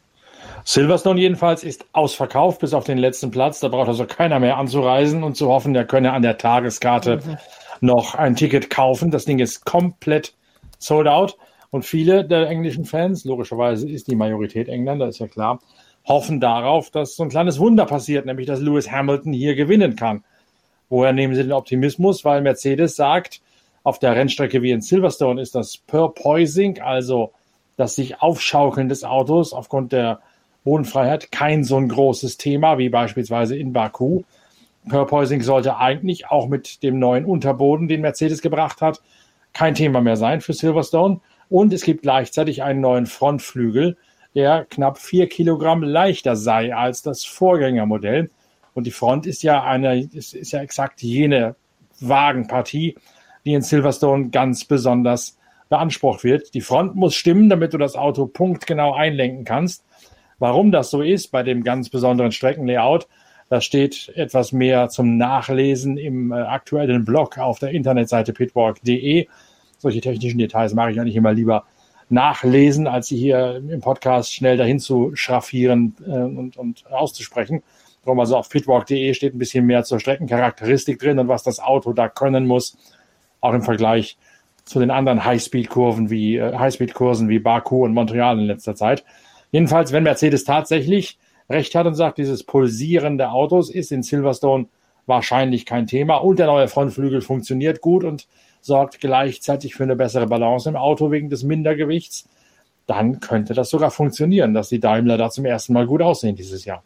Silverstone 0.65 1.19
jedenfalls 1.19 1.63
ist 1.63 1.85
ausverkauft 1.91 2.59
bis 2.59 2.73
auf 2.73 2.85
den 2.85 2.97
letzten 2.97 3.31
Platz. 3.31 3.59
Da 3.59 3.67
braucht 3.67 3.89
also 3.89 4.05
keiner 4.05 4.39
mehr 4.39 4.57
anzureisen 4.57 5.23
und 5.23 5.35
zu 5.35 5.49
hoffen, 5.49 5.73
der 5.73 5.85
könne 5.85 6.13
an 6.13 6.21
der 6.21 6.37
Tageskarte 6.37 7.17
mhm. 7.17 7.37
noch 7.81 8.15
ein 8.15 8.35
Ticket 8.35 8.69
kaufen. 8.69 9.11
Das 9.11 9.25
Ding 9.25 9.39
ist 9.39 9.65
komplett 9.65 10.33
sold 10.79 11.07
out. 11.07 11.37
Und 11.69 11.83
viele 11.83 12.23
der 12.23 12.47
englischen 12.49 12.85
Fans, 12.85 13.25
logischerweise 13.25 13.89
ist 13.89 14.07
die 14.07 14.15
Majorität 14.15 14.69
Engländer, 14.69 15.07
ist 15.07 15.19
ja 15.19 15.27
klar, 15.27 15.59
hoffen 16.05 16.39
darauf, 16.39 16.89
dass 16.89 17.15
so 17.15 17.23
ein 17.23 17.29
kleines 17.29 17.59
Wunder 17.59 17.85
passiert, 17.85 18.25
nämlich 18.25 18.47
dass 18.47 18.59
Lewis 18.59 18.91
Hamilton 18.91 19.33
hier 19.33 19.55
gewinnen 19.55 19.95
kann. 19.95 20.23
Woher 20.89 21.13
nehmen 21.13 21.33
sie 21.35 21.43
den 21.43 21.53
Optimismus? 21.53 22.25
Weil 22.25 22.41
Mercedes 22.41 22.95
sagt, 22.95 23.41
auf 23.83 23.99
der 23.99 24.15
Rennstrecke 24.15 24.61
wie 24.61 24.71
in 24.71 24.81
Silverstone 24.81 25.41
ist 25.41 25.55
das 25.55 25.77
Purpoising, 25.77 26.81
also 26.81 27.31
das 27.77 27.95
sich 27.95 28.21
aufschaukeln 28.21 28.89
des 28.89 29.03
Autos 29.03 29.53
aufgrund 29.53 29.91
der 29.91 30.19
Bodenfreiheit, 30.63 31.31
kein 31.31 31.63
so 31.63 31.77
ein 31.77 31.89
großes 31.89 32.37
Thema 32.37 32.77
wie 32.77 32.89
beispielsweise 32.89 33.57
in 33.57 33.73
Baku. 33.73 34.23
Purpoising 34.87 35.41
sollte 35.41 35.77
eigentlich 35.77 36.27
auch 36.27 36.47
mit 36.47 36.83
dem 36.83 36.99
neuen 36.99 37.25
Unterboden, 37.25 37.87
den 37.87 38.01
Mercedes 38.01 38.41
gebracht 38.41 38.81
hat, 38.81 39.01
kein 39.53 39.75
Thema 39.75 40.01
mehr 40.01 40.17
sein 40.17 40.41
für 40.41 40.53
Silverstone. 40.53 41.19
Und 41.49 41.73
es 41.73 41.83
gibt 41.83 42.03
gleichzeitig 42.03 42.63
einen 42.63 42.81
neuen 42.81 43.05
Frontflügel, 43.05 43.97
der 44.35 44.65
knapp 44.65 44.97
vier 44.97 45.27
Kilogramm 45.27 45.83
leichter 45.83 46.35
sei 46.35 46.75
als 46.75 47.01
das 47.01 47.23
Vorgängermodell. 47.25 48.29
Und 48.73 48.87
die 48.87 48.91
Front 48.91 49.25
ist 49.27 49.43
ja 49.43 49.63
eine, 49.63 50.01
ist, 50.01 50.33
ist 50.33 50.51
ja 50.51 50.61
exakt 50.61 51.01
jene 51.01 51.55
Wagenpartie, 51.99 52.95
die 53.45 53.53
in 53.53 53.61
Silverstone 53.61 54.29
ganz 54.29 54.65
besonders 54.65 55.37
beansprucht 55.69 56.23
wird. 56.23 56.53
Die 56.53 56.61
Front 56.61 56.95
muss 56.95 57.15
stimmen, 57.15 57.49
damit 57.49 57.73
du 57.73 57.77
das 57.77 57.95
Auto 57.95 58.25
punktgenau 58.25 58.93
einlenken 58.93 59.45
kannst. 59.45 59.85
Warum 60.39 60.71
das 60.71 60.89
so 60.89 61.01
ist 61.01 61.31
bei 61.31 61.43
dem 61.43 61.63
ganz 61.63 61.89
besonderen 61.89 62.31
Streckenlayout, 62.31 63.07
das 63.49 63.65
steht 63.65 64.11
etwas 64.15 64.51
mehr 64.51 64.89
zum 64.89 65.17
Nachlesen 65.17 65.97
im 65.97 66.31
äh, 66.31 66.35
aktuellen 66.35 67.05
Blog 67.05 67.37
auf 67.37 67.59
der 67.59 67.69
Internetseite 67.69 68.33
pitwalk.de. 68.33 69.27
Solche 69.77 70.01
technischen 70.01 70.39
Details 70.39 70.73
mache 70.73 70.91
ich 70.91 70.99
eigentlich 70.99 71.15
immer 71.15 71.33
lieber 71.33 71.65
nachlesen, 72.09 72.87
als 72.87 73.07
sie 73.07 73.17
hier 73.17 73.55
im 73.55 73.81
Podcast 73.81 74.33
schnell 74.33 74.57
dahin 74.57 74.79
zu 74.79 75.11
schraffieren 75.15 75.95
äh, 76.05 76.09
und, 76.09 76.57
und 76.57 76.91
auszusprechen. 76.91 77.63
Darum 78.03 78.19
also 78.19 78.37
auf 78.37 78.49
pitwalk.de 78.49 79.13
steht 79.13 79.33
ein 79.33 79.39
bisschen 79.39 79.65
mehr 79.65 79.83
zur 79.83 79.99
Streckencharakteristik 79.99 80.99
drin 80.99 81.19
und 81.19 81.27
was 81.27 81.43
das 81.43 81.59
Auto 81.59 81.93
da 81.93 82.09
können 82.09 82.45
muss, 82.45 82.77
auch 83.39 83.53
im 83.53 83.61
Vergleich 83.61 84.17
zu 84.65 84.79
den 84.79 84.91
anderen 84.91 85.23
Highspeed-Kurven 85.23 86.09
wie 86.09 86.37
äh, 86.37 86.57
Highspeed-Kursen 86.57 87.29
wie 87.29 87.39
Baku 87.39 87.83
und 87.83 87.93
Montreal 87.93 88.39
in 88.39 88.45
letzter 88.45 88.75
Zeit. 88.75 89.03
Jedenfalls, 89.51 89.91
wenn 89.91 90.03
Mercedes 90.03 90.43
tatsächlich 90.45 91.17
recht 91.49 91.75
hat 91.75 91.85
und 91.85 91.95
sagt, 91.95 92.17
dieses 92.17 92.43
Pulsieren 92.43 93.17
der 93.17 93.33
Autos 93.33 93.69
ist 93.69 93.91
in 93.91 94.03
Silverstone 94.03 94.67
wahrscheinlich 95.05 95.65
kein 95.65 95.87
Thema 95.87 96.17
und 96.17 96.39
der 96.39 96.47
neue 96.47 96.67
Frontflügel 96.67 97.21
funktioniert 97.21 97.81
gut 97.81 98.03
und 98.03 98.27
sorgt 98.63 98.99
gleichzeitig 99.01 99.75
für 99.75 99.83
eine 99.83 99.95
bessere 99.95 100.25
Balance 100.25 100.69
im 100.69 100.75
Auto 100.75 101.11
wegen 101.11 101.29
des 101.29 101.43
Mindergewichts, 101.43 102.27
dann 102.87 103.19
könnte 103.19 103.53
das 103.53 103.69
sogar 103.69 103.91
funktionieren, 103.91 104.53
dass 104.53 104.69
die 104.69 104.79
Daimler 104.79 105.17
da 105.17 105.29
zum 105.29 105.45
ersten 105.45 105.73
Mal 105.73 105.85
gut 105.85 106.01
aussehen 106.01 106.35
dieses 106.35 106.65
Jahr. 106.65 106.83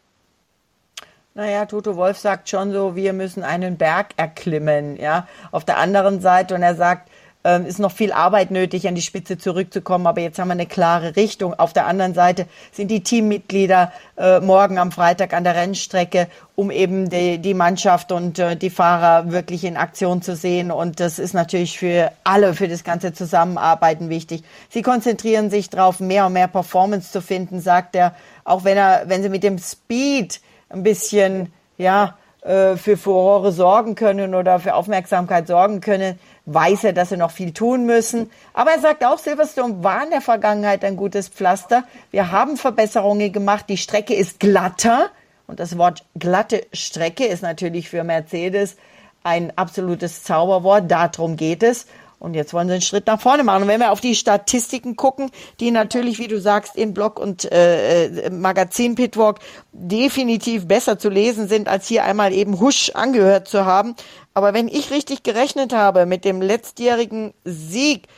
Naja, 1.34 1.66
Toto 1.66 1.94
Wolf 1.94 2.18
sagt 2.18 2.48
schon 2.48 2.72
so, 2.72 2.96
wir 2.96 3.12
müssen 3.12 3.44
einen 3.44 3.76
Berg 3.76 4.08
erklimmen, 4.16 4.96
ja. 4.96 5.28
Auf 5.52 5.64
der 5.64 5.78
anderen 5.78 6.20
Seite, 6.20 6.56
und 6.56 6.62
er 6.62 6.74
sagt, 6.74 7.08
ähm, 7.48 7.64
ist 7.64 7.78
noch 7.78 7.92
viel 7.92 8.12
Arbeit 8.12 8.50
nötig, 8.50 8.86
an 8.86 8.94
die 8.94 9.00
Spitze 9.00 9.38
zurückzukommen, 9.38 10.06
aber 10.06 10.20
jetzt 10.20 10.38
haben 10.38 10.48
wir 10.48 10.52
eine 10.52 10.66
klare 10.66 11.16
Richtung. 11.16 11.54
Auf 11.54 11.72
der 11.72 11.86
anderen 11.86 12.12
Seite 12.12 12.46
sind 12.72 12.90
die 12.90 13.02
Teammitglieder 13.02 13.90
äh, 14.18 14.40
morgen 14.40 14.76
am 14.76 14.92
Freitag 14.92 15.32
an 15.32 15.44
der 15.44 15.54
Rennstrecke, 15.54 16.28
um 16.56 16.70
eben 16.70 17.08
die, 17.08 17.38
die 17.38 17.54
Mannschaft 17.54 18.12
und 18.12 18.38
äh, 18.38 18.54
die 18.54 18.68
Fahrer 18.68 19.32
wirklich 19.32 19.64
in 19.64 19.78
Aktion 19.78 20.20
zu 20.20 20.36
sehen. 20.36 20.70
Und 20.70 21.00
das 21.00 21.18
ist 21.18 21.32
natürlich 21.32 21.78
für 21.78 22.12
alle, 22.22 22.52
für 22.52 22.68
das 22.68 22.84
ganze 22.84 23.14
Zusammenarbeiten 23.14 24.10
wichtig. 24.10 24.42
Sie 24.68 24.82
konzentrieren 24.82 25.48
sich 25.48 25.70
darauf, 25.70 26.00
mehr 26.00 26.26
und 26.26 26.34
mehr 26.34 26.48
Performance 26.48 27.12
zu 27.12 27.22
finden, 27.22 27.62
sagt 27.62 27.96
er, 27.96 28.14
auch 28.44 28.64
wenn 28.64 28.76
er, 28.76 29.04
wenn 29.06 29.22
sie 29.22 29.30
mit 29.30 29.42
dem 29.42 29.58
Speed 29.58 30.42
ein 30.68 30.82
bisschen, 30.82 31.50
ja, 31.78 32.18
äh, 32.42 32.76
für 32.76 32.96
Furore 32.96 33.52
sorgen 33.52 33.94
können 33.94 34.34
oder 34.34 34.60
für 34.60 34.74
Aufmerksamkeit 34.74 35.48
sorgen 35.48 35.80
können, 35.80 36.18
weiß 36.52 36.84
er, 36.84 36.92
dass 36.92 37.10
sie 37.10 37.16
noch 37.16 37.30
viel 37.30 37.52
tun 37.52 37.84
müssen. 37.84 38.30
Aber 38.54 38.72
er 38.72 38.80
sagt 38.80 39.04
auch, 39.04 39.18
Silverstone 39.18 39.84
war 39.84 40.02
in 40.02 40.10
der 40.10 40.20
Vergangenheit 40.20 40.84
ein 40.84 40.96
gutes 40.96 41.28
Pflaster. 41.28 41.84
Wir 42.10 42.30
haben 42.30 42.56
Verbesserungen 42.56 43.32
gemacht. 43.32 43.66
Die 43.68 43.76
Strecke 43.76 44.14
ist 44.14 44.40
glatter. 44.40 45.10
Und 45.46 45.60
das 45.60 45.76
Wort 45.78 46.04
glatte 46.18 46.66
Strecke 46.72 47.26
ist 47.26 47.42
natürlich 47.42 47.88
für 47.88 48.02
Mercedes 48.02 48.76
ein 49.24 49.52
absolutes 49.56 50.22
Zauberwort. 50.22 50.90
Darum 50.90 51.36
geht 51.36 51.62
es. 51.62 51.86
Und 52.18 52.34
jetzt 52.34 52.52
wollen 52.52 52.66
sie 52.66 52.74
einen 52.74 52.82
Schritt 52.82 53.06
nach 53.06 53.20
vorne 53.20 53.44
machen. 53.44 53.62
Und 53.62 53.68
wenn 53.68 53.80
wir 53.80 53.92
auf 53.92 54.00
die 54.00 54.16
Statistiken 54.16 54.96
gucken, 54.96 55.30
die 55.60 55.70
natürlich, 55.70 56.18
wie 56.18 56.26
du 56.26 56.40
sagst, 56.40 56.74
in 56.74 56.92
Blog 56.92 57.20
und 57.20 57.50
äh, 57.52 58.06
äh, 58.06 58.30
Magazin 58.30 58.96
Pitwalk 58.96 59.38
definitiv 59.72 60.66
besser 60.66 60.98
zu 60.98 61.10
lesen 61.10 61.46
sind, 61.46 61.68
als 61.68 61.86
hier 61.86 62.04
einmal 62.04 62.32
eben 62.32 62.58
husch 62.58 62.90
angehört 62.90 63.46
zu 63.46 63.64
haben. 63.64 63.94
Aber 64.34 64.52
wenn 64.52 64.66
ich 64.66 64.90
richtig 64.90 65.22
gerechnet 65.22 65.72
habe 65.72 66.06
mit 66.06 66.24
dem 66.24 66.42
letztjährigen 66.42 67.34
Sieg, 67.44 68.08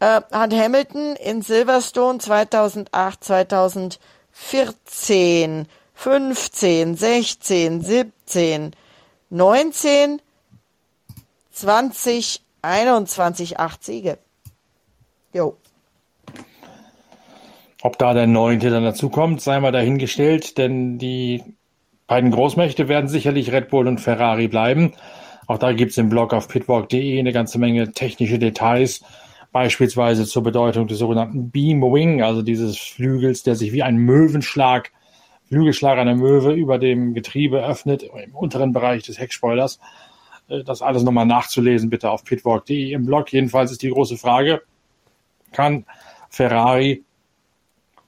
äh, 0.00 0.20
hat 0.32 0.52
Hamilton 0.54 1.14
in 1.16 1.42
Silverstone 1.42 2.18
2008, 2.18 3.24
2014, 3.24 5.68
15, 5.94 6.96
16, 6.96 7.82
17, 7.82 8.70
19, 9.28 10.22
20, 11.52 12.42
21, 12.62 13.58
8 13.58 13.84
Siege. 13.84 14.18
Jo. 15.32 15.56
Ob 17.82 17.98
da 17.98 18.12
der 18.12 18.26
Neunte 18.26 18.70
dann 18.70 18.84
dazukommt, 18.84 19.40
sei 19.40 19.58
mal 19.60 19.72
dahingestellt, 19.72 20.58
denn 20.58 20.98
die 20.98 21.42
beiden 22.06 22.30
Großmächte 22.30 22.88
werden 22.88 23.08
sicherlich 23.08 23.52
Red 23.52 23.68
Bull 23.68 23.88
und 23.88 24.00
Ferrari 24.00 24.48
bleiben. 24.48 24.92
Auch 25.46 25.58
da 25.58 25.72
gibt 25.72 25.92
es 25.92 25.98
im 25.98 26.10
Blog 26.10 26.34
auf 26.34 26.48
pitwalk.de 26.48 27.18
eine 27.18 27.32
ganze 27.32 27.58
Menge 27.58 27.92
technische 27.92 28.38
Details, 28.38 29.02
beispielsweise 29.52 30.26
zur 30.26 30.42
Bedeutung 30.42 30.86
des 30.86 30.98
sogenannten 30.98 31.50
Beam 31.50 31.82
Wing, 31.82 32.22
also 32.22 32.42
dieses 32.42 32.76
Flügels, 32.76 33.42
der 33.42 33.56
sich 33.56 33.72
wie 33.72 33.82
ein 33.82 33.96
Möwenschlag, 33.96 34.92
Flügelschlag 35.48 35.98
einer 35.98 36.14
Möwe 36.14 36.52
über 36.52 36.78
dem 36.78 37.14
Getriebe 37.14 37.64
öffnet, 37.64 38.02
im 38.02 38.34
unteren 38.34 38.72
Bereich 38.72 39.02
des 39.02 39.18
Heckspoilers. 39.18 39.80
Äh, 40.50 40.64
das 40.64 40.82
alles 40.82 41.02
nochmal 41.02 41.26
nachzulesen, 41.26 41.88
bitte 41.88 42.10
auf 42.10 42.24
pitwalk.de 42.24 42.92
im 42.92 43.06
Blog. 43.06 43.32
Jedenfalls 43.32 43.70
ist 43.70 43.82
die 43.82 43.90
große 43.90 44.16
Frage, 44.16 44.62
kann 45.52 45.86
Ferrari 46.28 47.04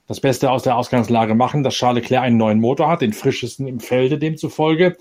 das 0.08 0.20
Beste 0.20 0.50
aus 0.50 0.62
der 0.62 0.76
Ausgangslage 0.76 1.34
machen, 1.34 1.62
dass 1.62 1.74
Charles 1.74 2.02
Leclerc 2.02 2.24
einen 2.24 2.36
neuen 2.36 2.60
Motor 2.60 2.88
hat, 2.88 3.00
den 3.00 3.12
frischesten 3.12 3.66
im 3.66 3.80
Felde 3.80 4.18
demzufolge 4.18 4.96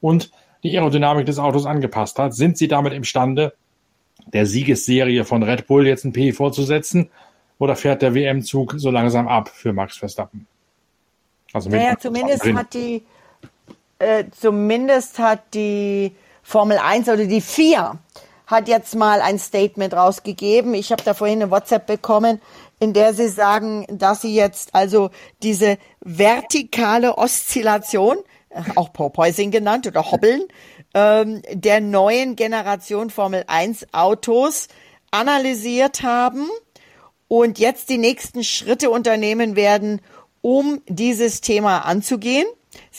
und 0.00 0.30
die 0.62 0.76
Aerodynamik 0.76 1.24
des 1.24 1.38
Autos 1.38 1.64
angepasst 1.64 2.18
hat. 2.18 2.34
Sind 2.34 2.58
sie 2.58 2.68
damit 2.68 2.92
imstande, 2.92 3.54
der 4.26 4.44
Siegesserie 4.44 5.24
von 5.24 5.42
Red 5.42 5.66
Bull 5.66 5.86
jetzt 5.86 6.04
ein 6.04 6.12
P 6.12 6.32
vorzusetzen? 6.32 7.10
Oder 7.58 7.76
fährt 7.76 8.02
der 8.02 8.14
WM-Zug 8.14 8.74
so 8.76 8.90
langsam 8.90 9.28
ab 9.28 9.48
für 9.48 9.72
Max 9.72 9.98
Verstappen? 9.98 10.46
Also 11.52 11.68
naja, 11.68 11.98
zumindest 11.98 12.44
hat 12.52 12.74
die, 12.74 13.02
äh, 13.98 14.24
zumindest 14.30 15.18
hat 15.18 15.54
die 15.54 16.12
Formel 16.50 16.78
1 16.78 17.08
oder 17.08 17.26
die 17.26 17.40
4 17.40 17.96
hat 18.48 18.66
jetzt 18.66 18.96
mal 18.96 19.20
ein 19.20 19.38
Statement 19.38 19.94
rausgegeben. 19.94 20.74
Ich 20.74 20.90
habe 20.90 21.04
da 21.04 21.14
vorhin 21.14 21.40
eine 21.40 21.52
WhatsApp 21.52 21.86
bekommen, 21.86 22.40
in 22.80 22.92
der 22.92 23.14
sie 23.14 23.28
sagen, 23.28 23.86
dass 23.88 24.22
sie 24.22 24.34
jetzt 24.34 24.74
also 24.74 25.10
diese 25.44 25.78
vertikale 26.00 27.16
Oszillation, 27.18 28.16
äh, 28.48 28.62
auch 28.74 28.92
Porpoising 28.92 29.52
genannt 29.52 29.86
oder 29.86 30.10
Hobbeln, 30.10 30.42
ähm, 30.92 31.40
der 31.52 31.80
neuen 31.80 32.34
Generation 32.34 33.10
Formel 33.10 33.44
1 33.46 33.94
Autos 33.94 34.66
analysiert 35.12 36.02
haben 36.02 36.48
und 37.28 37.60
jetzt 37.60 37.88
die 37.90 37.98
nächsten 37.98 38.42
Schritte 38.42 38.90
unternehmen 38.90 39.54
werden, 39.54 40.00
um 40.40 40.80
dieses 40.88 41.42
Thema 41.42 41.86
anzugehen. 41.86 42.46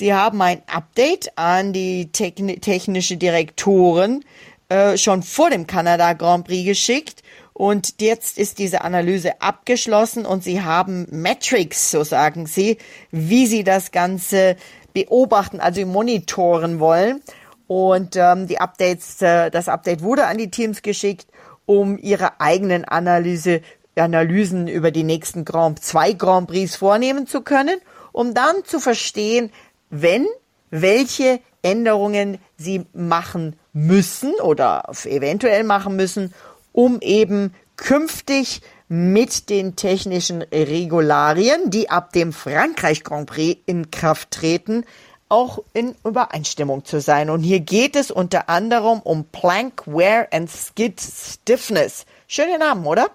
Sie 0.01 0.15
haben 0.15 0.41
ein 0.41 0.63
Update 0.65 1.38
an 1.38 1.74
die 1.74 2.12
technische 2.12 3.17
Direktoren 3.17 4.25
äh, 4.67 4.98
schon 4.98 5.22
vor 5.22 5.51
dem 5.51 5.67
Kanada 5.67 6.13
Grand 6.13 6.48
Prix 6.48 6.65
geschickt 6.65 7.22
und 7.53 8.01
jetzt 8.01 8.39
ist 8.39 8.58
diese 8.58 8.81
Analyse 8.81 9.39
abgeschlossen 9.43 10.25
und 10.25 10.43
sie 10.43 10.63
haben 10.63 11.05
Metrics, 11.12 11.91
so 11.91 12.03
sagen 12.03 12.48
sie, 12.48 12.79
wie 13.12 13.46
sie 13.46 13.63
das 13.63 13.91
Ganze 13.91 14.55
beobachten, 14.91 15.60
also 15.60 15.86
monitoren 15.86 16.79
wollen. 16.79 17.22
Und 17.67 18.15
ähm, 18.15 18.48
die 18.48 18.60
Updates, 18.60 19.22
äh, 19.22 19.51
das 19.51 19.70
Update 19.70 20.01
wurde 20.01 20.25
an 20.25 20.39
die 20.39 20.50
Teams 20.50 20.81
geschickt, 20.81 21.27
um 21.67 22.00
ihre 22.00 22.41
eigenen 22.41 22.86
Analyse, 22.86 23.62
Analysen 23.96 24.67
über 24.67 24.89
die 24.89 25.03
nächsten 25.03 25.46
Grand, 25.46 25.84
zwei 25.84 26.13
Grand 26.13 26.48
Prix 26.48 26.75
vornehmen 26.75 27.27
zu 27.27 27.41
können, 27.41 27.79
um 28.13 28.34
dann 28.34 28.65
zu 28.65 28.79
verstehen, 28.79 29.51
wenn, 29.91 30.27
welche 30.71 31.39
Änderungen 31.62 32.39
sie 32.57 32.86
machen 32.93 33.55
müssen 33.74 34.33
oder 34.41 34.89
eventuell 35.05 35.63
machen 35.63 35.95
müssen, 35.95 36.33
um 36.71 37.00
eben 37.01 37.53
künftig 37.75 38.62
mit 38.88 39.50
den 39.50 39.75
technischen 39.75 40.41
Regularien, 40.41 41.69
die 41.69 41.89
ab 41.89 42.12
dem 42.13 42.33
Frankreich 42.33 43.03
Grand 43.03 43.29
Prix 43.29 43.62
in 43.65 43.89
Kraft 43.91 44.31
treten, 44.31 44.86
auch 45.29 45.60
in 45.74 45.95
Übereinstimmung 46.03 46.83
zu 46.83 47.00
sein. 47.00 47.29
Und 47.29 47.41
hier 47.41 47.62
geht 47.62 47.95
es 47.95 48.12
unter 48.12 48.50
anderem 48.50 49.00
um 49.00 49.24
Plank 49.25 49.83
Wear 49.86 50.27
and 50.31 50.50
Skid 50.50 51.00
Stiffness. 51.00 52.05
Schöne 52.27 52.60
Namen, 52.60 52.86
oder? 52.86 53.10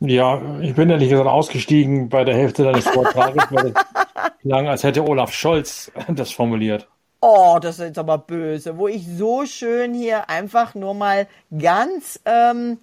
Ja, 0.00 0.40
ich 0.60 0.74
bin 0.74 0.88
ehrlich 0.88 1.10
gesagt 1.10 1.28
ausgestiegen 1.28 2.08
bei 2.08 2.24
der 2.24 2.34
Hälfte 2.34 2.64
deines 2.64 2.88
Vortrages, 2.88 3.44
weil 3.50 3.66
es 3.66 3.74
klang, 4.40 4.66
als 4.66 4.82
hätte 4.82 5.06
Olaf 5.06 5.32
Scholz 5.32 5.92
das 6.08 6.32
formuliert. 6.32 6.88
Oh, 7.20 7.58
das 7.60 7.78
ist 7.78 7.84
jetzt 7.84 7.98
aber 7.98 8.16
böse, 8.16 8.78
wo 8.78 8.88
ich 8.88 9.06
so 9.06 9.44
schön 9.44 9.92
hier 9.92 10.30
einfach 10.30 10.74
nur 10.74 10.94
mal 10.94 11.26
ganz, 11.56 12.18
ähm, 12.24 12.78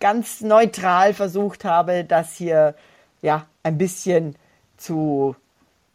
ganz 0.00 0.40
neutral 0.40 1.12
versucht 1.12 1.66
habe, 1.66 2.04
das 2.04 2.34
hier 2.36 2.74
ja 3.20 3.46
ein 3.62 3.76
bisschen 3.76 4.36
zu, 4.78 5.36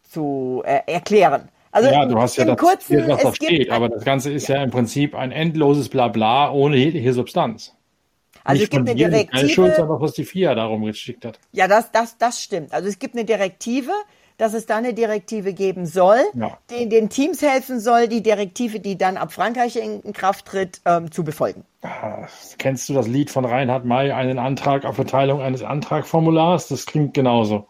zu 0.04 0.62
äh, 0.64 0.82
erklären. 0.86 1.50
Also 1.72 1.90
ja, 1.90 2.06
du 2.06 2.20
hast 2.20 2.38
ja 2.38 2.46
das, 2.46 2.58
kurzen, 2.58 3.08
was 3.08 3.22
da 3.24 3.34
steht, 3.34 3.72
aber 3.72 3.90
das 3.90 4.06
Ganze 4.06 4.32
ist 4.32 4.48
ja. 4.48 4.58
ja. 4.58 4.64
im 4.64 4.70
Prinzip 4.70 5.16
ein 5.16 5.32
endloses 5.32 5.90
Blabla 5.90 6.52
ohne 6.52 6.78
jegliche 6.78 7.14
Substanz. 7.14 7.76
Also 8.48 8.62
Nicht 8.62 8.64
es 8.64 8.70
gibt 8.70 8.88
eine 8.88 8.96
Direktive. 8.96 9.50
Schuld, 9.50 9.76
sondern 9.76 10.00
was 10.00 10.14
die 10.14 10.24
FIA 10.24 10.56
darum 10.56 10.86
geschickt 10.86 11.26
hat. 11.26 11.38
Ja, 11.52 11.68
das, 11.68 11.92
das, 11.92 12.18
das 12.18 12.42
stimmt. 12.42 12.72
Also 12.72 12.88
es 12.88 12.98
gibt 12.98 13.14
eine 13.14 13.26
Direktive, 13.26 13.92
dass 14.38 14.54
es 14.54 14.66
da 14.66 14.78
eine 14.78 14.94
Direktive 14.94 15.52
geben 15.52 15.86
soll, 15.86 16.22
ja. 16.34 16.58
die 16.70 16.88
den 16.88 17.10
Teams 17.10 17.42
helfen 17.42 17.82
soll, 17.82 18.08
die 18.08 18.24
Direktive, 18.24 18.80
die 18.80 18.98
dann 18.98 19.18
ab 19.18 19.34
Frankreich 19.34 19.76
in 19.76 20.14
Kraft 20.14 20.46
tritt, 20.46 20.80
ähm, 20.86 21.12
zu 21.12 21.26
befolgen. 21.26 21.66
Ah, 21.82 22.28
kennst 22.58 22.88
du 22.88 22.94
das 22.94 23.08
Lied 23.08 23.32
von 23.32 23.44
Reinhard 23.44 23.84
May, 23.84 24.14
einen 24.14 24.40
Antrag 24.40 24.86
auf 24.86 24.96
Verteilung 24.96 25.42
eines 25.42 25.62
Antragformulars? 25.62 26.70
Das 26.70 26.86
klingt 26.86 27.16
genauso. 27.16 27.68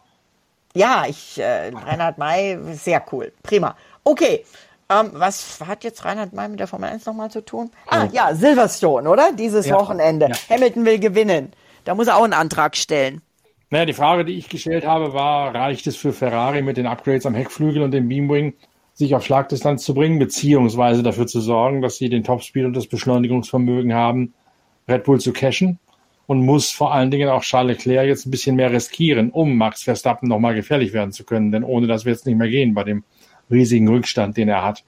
Ja, 0.76 1.06
ich, 1.10 1.40
äh, 1.40 1.70
Reinhard 1.70 2.20
May, 2.20 2.60
sehr 2.74 3.04
cool. 3.12 3.32
Prima. 3.42 3.76
Okay. 4.04 4.46
Ähm, 4.90 5.10
was 5.14 5.60
hat 5.66 5.84
jetzt 5.84 6.06
Reinhard 6.06 6.34
May 6.34 6.48
mit 6.48 6.60
der 6.60 6.68
Formel 6.68 6.90
1 6.90 7.06
nochmal 7.06 7.30
zu 7.30 7.44
tun? 7.44 7.72
Ah, 7.88 8.06
oh. 8.06 8.10
ja, 8.14 8.34
Silverstone, 8.34 9.10
oder? 9.10 9.32
Dieses 9.34 9.68
ja. 9.68 9.76
Wochenende. 9.76 10.30
Ja. 10.30 10.56
Hamilton 10.56 10.86
will 10.86 11.00
gewinnen. 11.00 11.52
Da 11.84 11.94
muss 11.96 12.08
er 12.08 12.18
auch 12.18 12.24
einen 12.24 12.34
Antrag 12.34 12.78
stellen. 12.78 13.22
Naja, 13.70 13.86
die 13.86 13.94
Frage, 13.94 14.24
die 14.24 14.38
ich 14.38 14.48
gestellt 14.48 14.86
habe, 14.86 15.14
war, 15.14 15.54
reicht 15.54 15.88
es 15.88 15.98
für 15.98 16.14
Ferrari 16.14 16.62
mit 16.62 16.78
den 16.78 16.88
Upgrades 16.88 17.26
am 17.26 17.36
Heckflügel 17.36 17.82
und 17.84 17.92
dem 17.92 18.08
Beamwing, 18.08 18.54
sich 18.94 19.14
auf 19.14 19.26
Schlagdistanz 19.26 19.84
zu 19.84 19.94
bringen, 19.94 20.20
beziehungsweise 20.20 21.04
dafür 21.04 21.28
zu 21.28 21.42
sorgen, 21.42 21.82
dass 21.82 21.98
sie 21.98 22.10
den 22.10 22.24
Topspeed 22.24 22.66
und 22.66 22.74
das 22.74 22.88
Beschleunigungsvermögen 22.88 23.94
haben, 23.94 24.34
Red 24.88 25.04
Bull 25.04 25.20
zu 25.20 25.34
cashen? 25.34 25.80
Und 26.28 26.46
muss 26.46 26.72
vor 26.72 26.94
allen 26.94 27.12
Dingen 27.12 27.30
auch 27.30 27.42
Charles 27.42 27.78
Leclerc 27.78 28.08
jetzt 28.08 28.26
ein 28.26 28.32
bisschen 28.32 28.58
mehr 28.58 28.72
riskieren, 28.72 29.30
um 29.32 29.58
Max 29.58 29.84
Verstappen 29.84 30.28
nochmal 30.28 30.56
gefährlich 30.56 30.92
werden 30.92 31.14
zu 31.14 31.24
können? 31.24 31.52
Denn 31.52 31.64
ohne 31.64 31.88
das 31.88 32.04
wird 32.04 32.18
es 32.18 32.26
nicht 32.26 32.38
mehr 32.38 32.50
gehen 32.50 32.74
bei 32.74 32.84
dem 32.84 33.04
riesigen 33.50 33.88
Rückstand, 33.88 34.38
den 34.38 34.50
er 34.50 34.64
hat. 34.64 34.84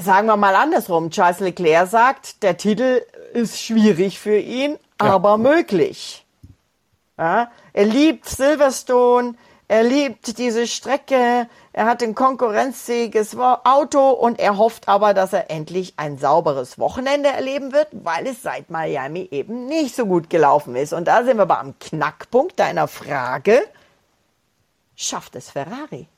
Sagen 0.00 0.26
wir 0.26 0.36
mal 0.36 0.56
andersrum. 0.56 1.10
Charles 1.10 1.40
Leclerc 1.40 1.88
sagt, 1.88 2.42
der 2.42 2.56
Titel 2.56 3.02
ist 3.32 3.60
schwierig 3.60 4.18
für 4.18 4.38
ihn, 4.38 4.72
ja. 5.00 5.14
aber 5.14 5.38
möglich. 5.38 6.26
Ja? 7.18 7.50
Er 7.72 7.84
liebt 7.84 8.28
Silverstone, 8.28 9.34
er 9.68 9.82
liebt 9.82 10.38
diese 10.38 10.66
Strecke, 10.66 11.48
er 11.72 11.86
hat 11.86 12.02
ein 12.02 12.14
konkurrenzfähiges 12.14 13.36
Auto 13.36 14.10
und 14.10 14.38
er 14.38 14.56
hofft 14.58 14.88
aber, 14.88 15.12
dass 15.12 15.32
er 15.32 15.50
endlich 15.50 15.94
ein 15.96 16.18
sauberes 16.18 16.78
Wochenende 16.78 17.28
erleben 17.28 17.72
wird, 17.72 17.88
weil 17.92 18.26
es 18.26 18.42
seit 18.42 18.70
Miami 18.70 19.28
eben 19.30 19.66
nicht 19.66 19.94
so 19.94 20.06
gut 20.06 20.30
gelaufen 20.30 20.74
ist. 20.76 20.92
Und 20.92 21.06
da 21.06 21.24
sind 21.24 21.36
wir 21.36 21.42
aber 21.42 21.60
am 21.60 21.78
Knackpunkt 21.78 22.58
deiner 22.58 22.88
Frage 22.88 23.60
schafft 24.96 25.36
es 25.36 25.50
Ferrari. 25.50 26.08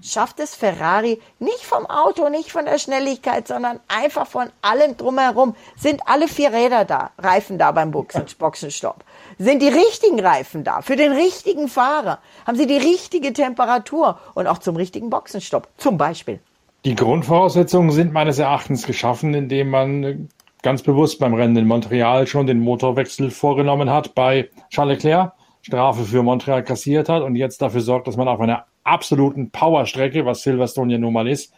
Schafft 0.00 0.40
es 0.40 0.54
Ferrari 0.54 1.20
nicht 1.38 1.60
vom 1.60 1.86
Auto, 1.86 2.28
nicht 2.28 2.50
von 2.50 2.64
der 2.64 2.78
Schnelligkeit, 2.78 3.46
sondern 3.46 3.78
einfach 3.88 4.26
von 4.26 4.48
allem 4.60 4.96
drumherum. 4.96 5.54
Sind 5.76 6.00
alle 6.06 6.28
vier 6.28 6.52
Räder 6.52 6.84
da, 6.84 7.10
Reifen 7.18 7.58
da 7.58 7.70
beim 7.72 7.90
Boxenstopp? 8.38 9.04
Sind 9.38 9.62
die 9.62 9.68
richtigen 9.68 10.18
Reifen 10.18 10.64
da 10.64 10.82
für 10.82 10.96
den 10.96 11.12
richtigen 11.12 11.68
Fahrer? 11.68 12.18
Haben 12.46 12.56
sie 12.56 12.66
die 12.66 12.78
richtige 12.78 13.32
Temperatur 13.32 14.18
und 14.34 14.46
auch 14.46 14.58
zum 14.58 14.76
richtigen 14.76 15.10
Boxenstopp 15.10 15.68
zum 15.76 15.98
Beispiel? 15.98 16.40
Die 16.84 16.96
Grundvoraussetzungen 16.96 17.92
sind 17.92 18.12
meines 18.12 18.40
Erachtens 18.40 18.86
geschaffen, 18.86 19.34
indem 19.34 19.70
man 19.70 20.28
ganz 20.62 20.82
bewusst 20.82 21.20
beim 21.20 21.34
Rennen 21.34 21.56
in 21.56 21.68
Montreal 21.68 22.26
schon 22.26 22.48
den 22.48 22.58
Motorwechsel 22.58 23.30
vorgenommen 23.30 23.88
hat 23.88 24.16
bei 24.16 24.48
Charles 24.70 24.96
Leclerc 24.96 25.32
Strafe 25.62 26.02
für 26.04 26.22
Montreal 26.22 26.64
kassiert 26.64 27.08
hat 27.08 27.22
und 27.22 27.36
jetzt 27.36 27.62
dafür 27.62 27.80
sorgt, 27.80 28.08
dass 28.08 28.16
man 28.16 28.28
auf 28.28 28.40
einer 28.40 28.66
absoluten 28.84 29.50
Powerstrecke, 29.50 30.26
was 30.26 30.42
Silverstone 30.42 30.92
ja 30.92 30.98
nun 30.98 31.12
mal 31.12 31.28
ist, 31.28 31.54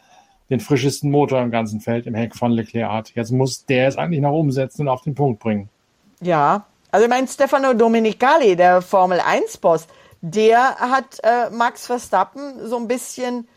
den 0.51 0.59
frischesten 0.59 1.09
Motor 1.09 1.41
im 1.41 1.49
ganzen 1.49 1.81
Feld 1.81 2.05
im 2.05 2.13
Heck 2.13 2.35
von 2.35 2.51
Leclerc 2.51 2.91
hat. 2.91 3.11
Jetzt 3.15 3.31
muss 3.31 3.65
der 3.65 3.87
es 3.87 3.97
eigentlich 3.97 4.21
noch 4.21 4.37
umsetzen 4.37 4.83
und 4.83 4.89
auf 4.89 5.01
den 5.01 5.15
Punkt 5.15 5.39
bringen. 5.39 5.69
Ja, 6.21 6.65
also 6.91 7.05
ich 7.05 7.09
meine, 7.09 7.27
Stefano 7.27 7.73
Domenicali, 7.73 8.55
der 8.55 8.81
Formel 8.81 9.19
1-Boss, 9.19 9.87
der 10.21 10.75
hat 10.75 11.19
äh, 11.23 11.49
Max 11.49 11.87
Verstappen 11.87 12.67
so 12.67 12.77
ein 12.77 12.87
bisschen, 12.87 13.47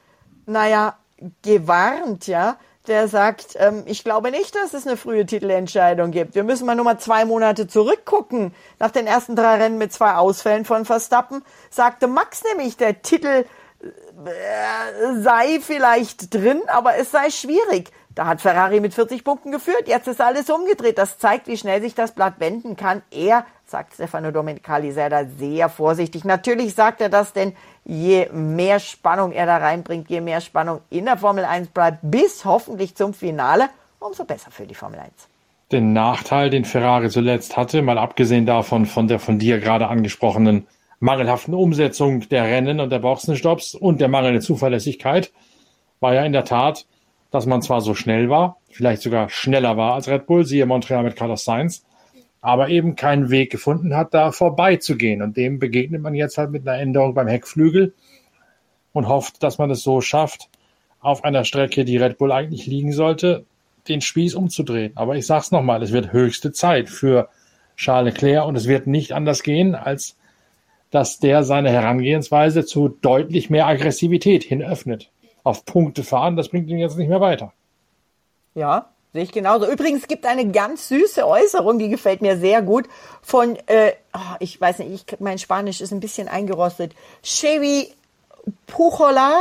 naja, 0.47 0.97
gewarnt, 1.43 2.27
ja, 2.27 2.57
der 2.89 3.09
sagt, 3.09 3.57
ähm, 3.59 3.83
ich 3.87 4.03
glaube 4.03 4.31
nicht, 4.31 4.55
dass 4.55 4.75
es 4.75 4.87
eine 4.87 4.97
frühe 4.97 5.27
Titelentscheidung 5.27 6.11
gibt. 6.11 6.35
Wir 6.35 6.45
müssen 6.45 6.67
mal 6.67 6.75
nur 6.75 6.85
mal 6.85 6.99
zwei 6.99 7.25
Monate 7.25 7.69
zurückgucken. 7.69 8.55
Nach 8.79 8.91
den 8.91 9.07
ersten 9.07 9.37
drei 9.37 9.57
Rennen 9.57 9.79
mit 9.79 9.93
zwei 9.93 10.15
Ausfällen 10.15 10.65
von 10.65 10.85
Verstappen 10.85 11.45
sagte 11.71 12.07
Max 12.07 12.43
nämlich, 12.45 12.77
der 12.77 13.03
Titel 13.03 13.45
äh, 13.85 15.21
sei 15.21 15.61
vielleicht 15.61 16.35
drin, 16.35 16.63
aber 16.67 16.97
es 16.97 17.11
sei 17.11 17.31
schwierig. 17.31 17.93
Da 18.19 18.27
hat 18.27 18.41
Ferrari 18.41 18.81
mit 18.81 18.95
40 18.95 19.23
Punkten 19.23 19.53
geführt. 19.53 19.85
Jetzt 19.87 20.09
ist 20.09 20.21
alles 20.21 20.51
umgedreht. 20.51 20.99
Das 20.99 21.19
zeigt, 21.19 21.47
wie 21.47 21.57
schnell 21.57 21.81
sich 21.81 21.95
das 21.95 22.11
Blatt 22.11 22.41
wenden 22.41 22.75
kann. 22.75 23.03
Er, 23.13 23.47
sagt 23.65 23.95
Stefano 23.95 24.33
Domenicali, 24.33 24.91
sei 24.91 25.09
da 25.09 25.25
sehr 25.25 25.69
vorsichtig. 25.69 26.25
Natürlich 26.25 26.75
sagt 26.75 27.01
er 27.01 27.11
das, 27.11 27.33
denn 27.33 27.53
je 27.85 28.27
mehr 28.33 28.81
Spannung 28.81 29.31
er 29.31 29.47
da 29.47 29.59
reinbringt, 29.59 30.11
je 30.11 30.21
mehr 30.21 30.41
Spannung 30.41 30.81
in 30.91 31.05
der 31.05 31.17
Formel 31.17 31.45
1 31.45 31.69
bleibt, 31.69 31.99
bis 32.03 32.45
hoffentlich 32.45 32.97
zum 32.97 33.15
Finale, 33.15 33.69
umso 34.01 34.25
besser 34.25 34.51
für 34.51 34.67
die 34.67 34.75
Formel 34.75 34.99
1. 34.99 35.13
Den 35.71 35.93
Nachteil, 35.93 36.51
den 36.51 36.65
Ferrari 36.65 37.11
zuletzt 37.11 37.57
hatte, 37.57 37.83
mal 37.83 37.99
abgesehen 37.99 38.47
davon 38.47 38.87
von 38.87 39.07
der 39.07 39.21
von 39.21 39.39
dir 39.39 39.61
gerade 39.61 39.87
angesprochenen 39.87 40.67
mangelhaften 40.99 41.55
Umsetzung 41.55 42.29
der 42.31 42.47
Rennen 42.47 42.81
und 42.81 42.91
der 42.91 42.99
Boxenstopps 42.99 43.77
und 43.77 44.01
der 44.01 44.09
mangelnden 44.09 44.43
Zuverlässigkeit, 44.43 45.31
war 46.01 46.15
ja 46.15 46.25
in 46.25 46.33
der 46.33 46.45
Tat, 46.45 46.85
dass 47.31 47.47
man 47.47 47.63
zwar 47.63 47.81
so 47.81 47.95
schnell 47.95 48.31
war, 48.31 48.59
vielleicht 48.71 49.03
sogar 49.03 49.29
schneller 49.29 49.77
war 49.77 49.95
als 49.95 50.09
Red 50.09 50.27
Bull, 50.27 50.45
siehe 50.45 50.67
Montreal 50.67 51.03
mit 51.03 51.17
Carlos 51.17 51.45
Sainz, 51.45 51.85
aber 52.41 52.69
eben 52.69 52.97
keinen 52.97 53.31
Weg 53.31 53.51
gefunden 53.51 53.95
hat, 53.95 54.15
da 54.15 54.33
vorbeizugehen. 54.33 55.23
Und 55.23 55.37
dem 55.37 55.59
begegnet 55.59 56.01
man 56.01 56.15
jetzt 56.15 56.39
halt 56.39 56.51
mit 56.51 56.67
einer 56.67 56.81
Änderung 56.81 57.15
beim 57.15 57.27
Heckflügel 57.27 57.93
und 58.93 59.09
hofft, 59.09 59.43
dass 59.43 59.59
man 59.59 59.71
es 59.71 59.83
so 59.83 60.01
schafft, 60.01 60.49
auf 61.01 61.25
einer 61.25 61.45
Strecke, 61.45 61.85
die 61.85 61.97
Red 61.97 62.19
Bull 62.19 62.33
eigentlich 62.33 62.67
liegen 62.67 62.93
sollte, 62.93 63.45
den 63.89 64.01
Spieß 64.01 64.35
umzudrehen. 64.35 64.93
Aber 64.97 65.17
ich 65.17 65.27
sag's 65.27 65.51
nochmal, 65.51 65.83
es 65.83 65.93
wird 65.93 66.13
höchste 66.13 66.53
Zeit 66.53 66.89
für 66.89 67.29
Charles 67.77 68.15
Leclerc 68.15 68.47
und 68.47 68.57
es 68.57 68.67
wird 68.67 68.87
nicht 68.87 69.13
anders 69.13 69.43
gehen, 69.43 69.75
als 69.75 70.17
dass 70.91 71.19
der 71.19 71.45
seine 71.45 71.71
Herangehensweise 71.71 72.65
zu 72.65 72.89
deutlich 72.89 73.51
mehr 73.51 73.67
Aggressivität 73.67 74.43
hin 74.43 74.63
öffnet 74.63 75.11
auf 75.49 75.65
Punkte 75.65 76.05
fahren, 76.05 76.37
das 76.37 76.51
bringt 76.51 76.69
ihn 76.69 76.79
jetzt 76.79 76.99
nicht 76.99 77.09
mehr 77.09 77.21
weiter. 77.21 77.53
Ja, 78.55 78.91
sehe 79.15 79.23
ich 79.23 79.33
genauso. 79.33 79.67
Übrigens 79.71 80.07
gibt 80.07 80.27
eine 80.27 80.51
ganz 80.51 80.89
süße 80.89 81.27
Äußerung, 81.27 81.79
die 81.79 81.89
gefällt 81.89 82.21
mir 82.21 82.37
sehr 82.37 82.61
gut, 82.61 82.87
von, 83.23 83.57
äh, 83.67 83.93
oh, 84.13 84.37
ich 84.41 84.61
weiß 84.61 84.81
nicht, 84.81 85.11
ich, 85.11 85.21
mein 85.21 85.39
Spanisch 85.39 85.81
ist 85.81 85.91
ein 85.91 86.01
bisschen 86.01 86.29
eingerostet. 86.29 86.93
Chevy 87.23 87.95
Pujolar, 88.67 89.41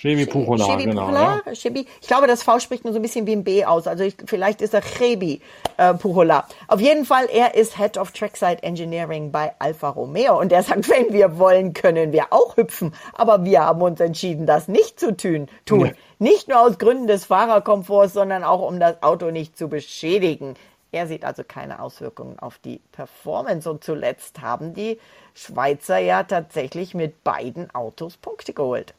Chebi 0.00 0.24
Puchola, 0.24 0.64
Chebi 0.64 0.84
genau. 0.84 1.08
Puchola, 1.08 1.42
ja. 1.44 1.52
Chebi. 1.52 1.86
Ich 2.00 2.08
glaube, 2.08 2.26
das 2.26 2.42
V 2.42 2.58
spricht 2.58 2.84
nur 2.84 2.94
so 2.94 2.98
ein 2.98 3.02
bisschen 3.02 3.26
wie 3.26 3.32
ein 3.32 3.44
B 3.44 3.66
aus. 3.66 3.86
Also 3.86 4.02
ich, 4.02 4.16
vielleicht 4.24 4.62
ist 4.62 4.72
er 4.72 4.80
Chebi 4.80 5.42
äh, 5.76 5.92
Puchola. 5.92 6.46
Auf 6.68 6.80
jeden 6.80 7.04
Fall, 7.04 7.28
er 7.30 7.54
ist 7.54 7.76
Head 7.76 7.98
of 7.98 8.10
Trackside 8.12 8.62
Engineering 8.62 9.30
bei 9.30 9.52
Alfa 9.58 9.90
Romeo. 9.90 10.40
Und 10.40 10.52
er 10.52 10.62
sagt, 10.62 10.88
wenn 10.88 11.12
wir 11.12 11.38
wollen, 11.38 11.74
können 11.74 12.12
wir 12.12 12.32
auch 12.32 12.56
hüpfen. 12.56 12.94
Aber 13.12 13.44
wir 13.44 13.60
haben 13.60 13.82
uns 13.82 14.00
entschieden, 14.00 14.46
das 14.46 14.68
nicht 14.68 14.98
zu 14.98 15.14
tun. 15.14 15.48
tun. 15.66 15.86
Ja. 15.86 15.92
Nicht 16.18 16.48
nur 16.48 16.60
aus 16.60 16.78
Gründen 16.78 17.06
des 17.06 17.26
Fahrerkomforts, 17.26 18.14
sondern 18.14 18.42
auch, 18.42 18.66
um 18.66 18.80
das 18.80 19.02
Auto 19.02 19.30
nicht 19.30 19.58
zu 19.58 19.68
beschädigen. 19.68 20.54
Er 20.92 21.08
sieht 21.08 21.26
also 21.26 21.44
keine 21.46 21.82
Auswirkungen 21.82 22.38
auf 22.38 22.58
die 22.58 22.80
Performance. 22.92 23.70
Und 23.70 23.84
zuletzt 23.84 24.40
haben 24.40 24.72
die 24.72 24.98
Schweizer 25.34 25.98
ja 25.98 26.22
tatsächlich 26.22 26.94
mit 26.94 27.22
beiden 27.22 27.70
Autos 27.74 28.16
Punkte 28.16 28.54
geholt. 28.54 28.94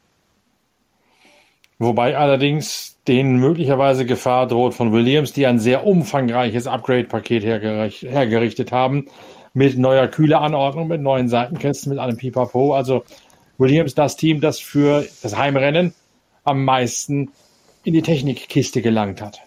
Wobei 1.82 2.16
allerdings 2.16 2.96
denen 3.08 3.38
möglicherweise 3.38 4.06
Gefahr 4.06 4.46
droht 4.46 4.72
von 4.72 4.92
Williams, 4.92 5.32
die 5.32 5.46
ein 5.46 5.58
sehr 5.58 5.84
umfangreiches 5.84 6.68
Upgrade-Paket 6.68 7.42
hergerichtet 7.42 8.70
haben, 8.70 9.06
mit 9.52 9.76
neuer 9.76 10.06
Kühleanordnung, 10.06 10.86
mit 10.86 11.00
neuen 11.00 11.28
Seitenkästen, 11.28 11.90
mit 11.90 11.98
allem 11.98 12.16
Pipapo. 12.16 12.74
Also 12.74 13.02
Williams 13.58 13.96
das 13.96 14.16
Team, 14.16 14.40
das 14.40 14.60
für 14.60 15.04
das 15.24 15.36
Heimrennen 15.36 15.92
am 16.44 16.64
meisten 16.64 17.32
in 17.82 17.94
die 17.94 18.02
Technikkiste 18.02 18.80
gelangt 18.80 19.20
hat. 19.20 19.40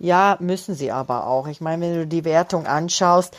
Ja, 0.00 0.36
müssen 0.40 0.74
sie 0.74 0.90
aber 0.90 1.28
auch. 1.28 1.46
Ich 1.46 1.60
meine, 1.60 1.82
wenn 1.82 1.94
du 1.94 2.06
die 2.08 2.24
Wertung 2.24 2.66
anschaust, 2.66 3.36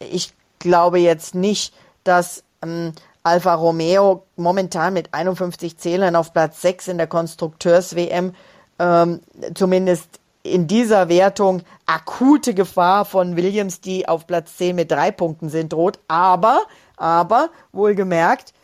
ich 0.00 0.32
glaube 0.58 0.98
jetzt 0.98 1.36
nicht, 1.36 1.72
dass 2.02 2.42
ähm, 2.60 2.92
Alfa 3.22 3.54
Romeo 3.54 4.24
momentan 4.36 4.94
mit 4.94 5.12
51 5.12 5.76
Zählern 5.76 6.16
auf 6.16 6.32
Platz 6.32 6.62
6 6.62 6.88
in 6.88 6.98
der 6.98 7.06
Konstrukteurs-WM, 7.06 8.34
ähm, 8.78 9.20
zumindest 9.54 10.20
in 10.42 10.66
dieser 10.66 11.08
Wertung 11.08 11.62
akute 11.86 12.54
Gefahr 12.54 13.04
von 13.04 13.36
Williams, 13.36 13.80
die 13.80 14.08
auf 14.08 14.26
Platz 14.26 14.56
10 14.56 14.76
mit 14.76 14.90
drei 14.90 15.10
Punkten 15.10 15.48
sind, 15.48 15.72
droht. 15.72 15.98
Aber, 16.08 16.62
aber, 16.96 17.50
wohlgemerkt, 17.72 18.54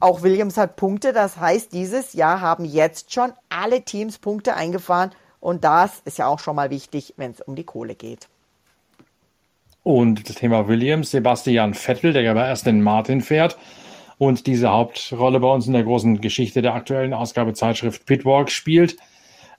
auch 0.00 0.22
Williams 0.22 0.56
hat 0.56 0.76
Punkte. 0.76 1.12
Das 1.12 1.38
heißt, 1.38 1.72
dieses 1.72 2.12
Jahr 2.12 2.40
haben 2.40 2.64
jetzt 2.64 3.12
schon 3.12 3.32
alle 3.48 3.82
Teams 3.82 4.18
Punkte 4.18 4.54
eingefahren. 4.54 5.10
Und 5.40 5.64
das 5.64 6.00
ist 6.04 6.18
ja 6.18 6.26
auch 6.26 6.38
schon 6.38 6.56
mal 6.56 6.70
wichtig, 6.70 7.14
wenn 7.16 7.32
es 7.32 7.40
um 7.40 7.54
die 7.54 7.64
Kohle 7.64 7.94
geht. 7.94 8.28
Und 9.82 10.28
das 10.28 10.36
Thema 10.36 10.66
Williams, 10.66 11.10
Sebastian 11.10 11.74
Vettel, 11.74 12.14
der 12.14 12.22
ja 12.22 12.34
erst 12.34 12.66
den 12.66 12.82
Martin 12.82 13.20
fährt, 13.20 13.58
und 14.18 14.46
diese 14.46 14.70
Hauptrolle 14.70 15.40
bei 15.40 15.48
uns 15.48 15.66
in 15.66 15.72
der 15.72 15.84
großen 15.84 16.20
Geschichte 16.20 16.62
der 16.62 16.74
aktuellen 16.74 17.14
Ausgabezeitschrift 17.14 18.06
Pitwalk 18.06 18.50
spielt. 18.50 18.96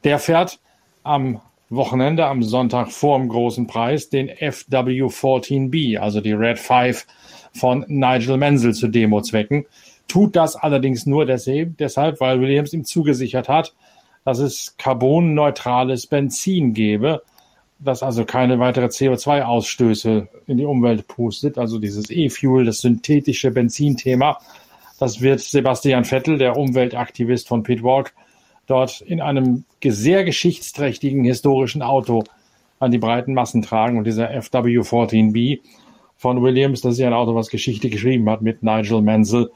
Der 0.04 0.20
fährt 0.20 0.60
am 1.04 1.42
Wochenende, 1.70 2.26
am 2.26 2.44
Sonntag 2.44 2.92
vor 2.92 3.18
dem 3.18 3.28
großen 3.28 3.68
Preis, 3.68 4.10
den 4.10 4.30
FW14B, 4.30 5.98
also 5.98 6.22
die 6.22 6.34
Red 6.34 6.60
5 6.60 7.06
von 7.54 7.86
Nigel 7.88 8.38
Mansell 8.38 8.74
zu 8.74 8.88
Demozwecken. 8.88 9.66
Tut 10.08 10.36
das 10.36 10.56
allerdings 10.56 11.06
nur 11.06 11.26
deshalb, 11.26 12.20
weil 12.20 12.40
Williams 12.40 12.74
ihm 12.74 12.86
zugesichert 12.86 13.50
hat, 13.50 13.74
dass 14.24 14.40
es 14.40 14.76
carbonneutrales 14.78 16.08
Benzin 16.08 16.74
gebe 16.74 17.24
das 17.80 18.04
also 18.04 18.26
keine 18.26 18.60
weitere 18.60 18.86
CO2-Ausstöße 18.86 20.28
in 20.48 20.58
die 20.58 20.66
Umwelt 20.66 21.08
pustet, 21.08 21.58
also 21.58 21.80
dieses 21.80 22.10
E-Fuel, 22.10 22.66
das 22.66 22.80
synthetische 22.80 23.52
Benzinthema. 23.52 24.40
Das 25.00 25.22
wird 25.22 25.42
Sebastian 25.42 26.06
Vettel, 26.06 26.38
der 26.38 26.58
Umweltaktivist 26.58 27.48
von 27.48 27.64
Pitwalk, 27.64 28.14
dort 28.66 29.02
in 29.02 29.22
einem 29.22 29.66
sehr 29.84 30.24
geschichtsträchtigen 30.24 31.24
historischen 31.26 31.82
Auto 31.82 32.24
an 32.80 32.92
die 32.92 32.98
breiten 32.98 33.34
Massen 33.34 33.62
tragen. 33.62 33.98
Und 33.98 34.06
dieser 34.06 34.32
FW14B 34.32 35.60
von 36.18 36.42
Williams, 36.42 36.82
das 36.82 36.94
ist 36.94 37.00
ja 37.00 37.08
ein 37.08 37.14
Auto, 37.14 37.36
was 37.36 37.50
Geschichte 37.50 37.90
geschrieben 37.90 38.30
hat 38.30 38.42
mit 38.42 38.64
Nigel 38.64 39.02
Mansell. 39.02 39.52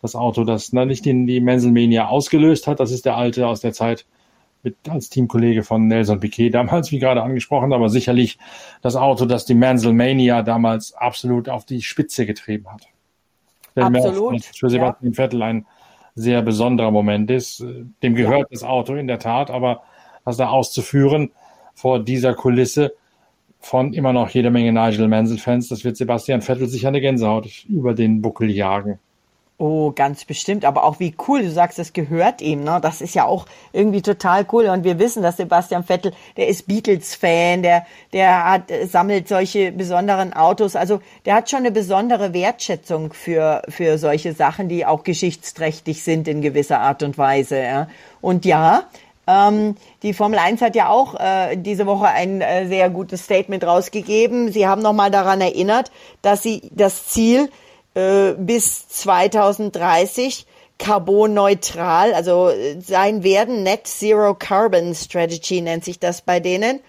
Das 0.00 0.14
Auto, 0.14 0.44
das 0.44 0.72
nicht 0.72 1.06
in 1.06 1.26
die 1.26 1.40
Mansell-Mania 1.40 2.08
ausgelöst 2.08 2.66
hat, 2.66 2.78
das 2.78 2.90
ist 2.90 3.06
der 3.06 3.16
alte 3.16 3.46
aus 3.46 3.60
der 3.60 3.72
Zeit 3.72 4.04
mit 4.64 4.76
als 4.88 5.10
Teamkollege 5.10 5.62
von 5.62 5.86
Nelson 5.86 6.18
Piquet 6.18 6.50
damals, 6.50 6.90
wie 6.90 6.98
gerade 6.98 7.22
angesprochen, 7.22 7.72
aber 7.72 7.88
sicherlich 7.88 8.38
das 8.82 8.96
Auto, 8.96 9.26
das 9.26 9.44
die 9.44 9.54
Mansell 9.54 9.92
Mania 9.92 10.42
damals 10.42 10.94
absolut 10.94 11.48
auf 11.48 11.64
die 11.64 11.82
Spitze 11.82 12.26
getrieben 12.26 12.66
hat. 12.72 12.88
Absolut. 13.76 14.44
Für 14.44 14.70
Sebastian 14.70 15.12
ja. 15.12 15.16
Vettel 15.16 15.42
ein 15.42 15.66
sehr 16.14 16.42
besonderer 16.42 16.90
Moment 16.90 17.30
ist. 17.30 17.64
Dem 18.02 18.14
gehört 18.14 18.42
ja. 18.42 18.46
das 18.50 18.62
Auto 18.62 18.94
in 18.94 19.06
der 19.06 19.18
Tat, 19.18 19.50
aber 19.50 19.82
das 20.24 20.36
da 20.36 20.48
auszuführen 20.48 21.32
vor 21.74 22.02
dieser 22.02 22.34
Kulisse 22.34 22.94
von 23.58 23.92
immer 23.94 24.12
noch 24.12 24.28
jede 24.30 24.50
Menge 24.50 24.72
Nigel 24.72 25.08
Mansell-Fans, 25.08 25.68
das 25.68 25.84
wird 25.84 25.96
Sebastian 25.96 26.42
Vettel 26.42 26.68
sicher 26.68 26.88
eine 26.88 27.00
Gänsehaut 27.00 27.64
über 27.68 27.94
den 27.94 28.22
Buckel 28.22 28.50
jagen. 28.50 28.98
Oh, 29.56 29.92
ganz 29.92 30.24
bestimmt. 30.24 30.64
Aber 30.64 30.82
auch 30.82 30.98
wie 30.98 31.14
cool, 31.28 31.42
du 31.42 31.50
sagst, 31.50 31.78
das 31.78 31.92
gehört 31.92 32.42
ihm, 32.42 32.64
ne? 32.64 32.80
Das 32.82 33.00
ist 33.00 33.14
ja 33.14 33.24
auch 33.24 33.46
irgendwie 33.72 34.02
total 34.02 34.44
cool. 34.50 34.66
Und 34.66 34.82
wir 34.82 34.98
wissen, 34.98 35.22
dass 35.22 35.36
Sebastian 35.36 35.84
Vettel, 35.84 36.12
der 36.36 36.48
ist 36.48 36.66
Beatles-Fan, 36.66 37.62
der, 37.62 37.86
der 38.12 38.44
hat, 38.44 38.62
sammelt 38.88 39.28
solche 39.28 39.70
besonderen 39.70 40.32
Autos. 40.32 40.74
Also, 40.74 41.00
der 41.24 41.36
hat 41.36 41.50
schon 41.50 41.60
eine 41.60 41.70
besondere 41.70 42.34
Wertschätzung 42.34 43.12
für, 43.12 43.62
für 43.68 43.96
solche 43.98 44.32
Sachen, 44.32 44.68
die 44.68 44.86
auch 44.86 45.04
geschichtsträchtig 45.04 46.02
sind 46.02 46.26
in 46.26 46.42
gewisser 46.42 46.80
Art 46.80 47.04
und 47.04 47.16
Weise, 47.16 47.62
ja. 47.62 47.88
Und 48.20 48.44
ja, 48.44 48.88
ähm, 49.28 49.76
die 50.02 50.14
Formel 50.14 50.38
1 50.40 50.62
hat 50.62 50.74
ja 50.74 50.88
auch 50.88 51.14
äh, 51.14 51.56
diese 51.56 51.86
Woche 51.86 52.08
ein 52.08 52.40
äh, 52.40 52.66
sehr 52.66 52.90
gutes 52.90 53.24
Statement 53.24 53.64
rausgegeben. 53.64 54.50
Sie 54.50 54.66
haben 54.66 54.82
nochmal 54.82 55.12
daran 55.12 55.40
erinnert, 55.40 55.92
dass 56.22 56.42
sie 56.42 56.62
das 56.72 57.06
Ziel 57.06 57.50
äh, 57.94 58.32
bis 58.32 58.88
2030 58.88 60.46
carbonneutral, 60.78 62.14
also 62.14 62.48
äh, 62.48 62.80
sein 62.80 63.22
werden. 63.22 63.62
Net 63.62 63.86
Zero 63.86 64.34
Carbon 64.34 64.94
Strategy 64.94 65.60
nennt 65.60 65.84
sich 65.84 65.98
das 65.98 66.22
bei 66.22 66.40
denen. 66.40 66.80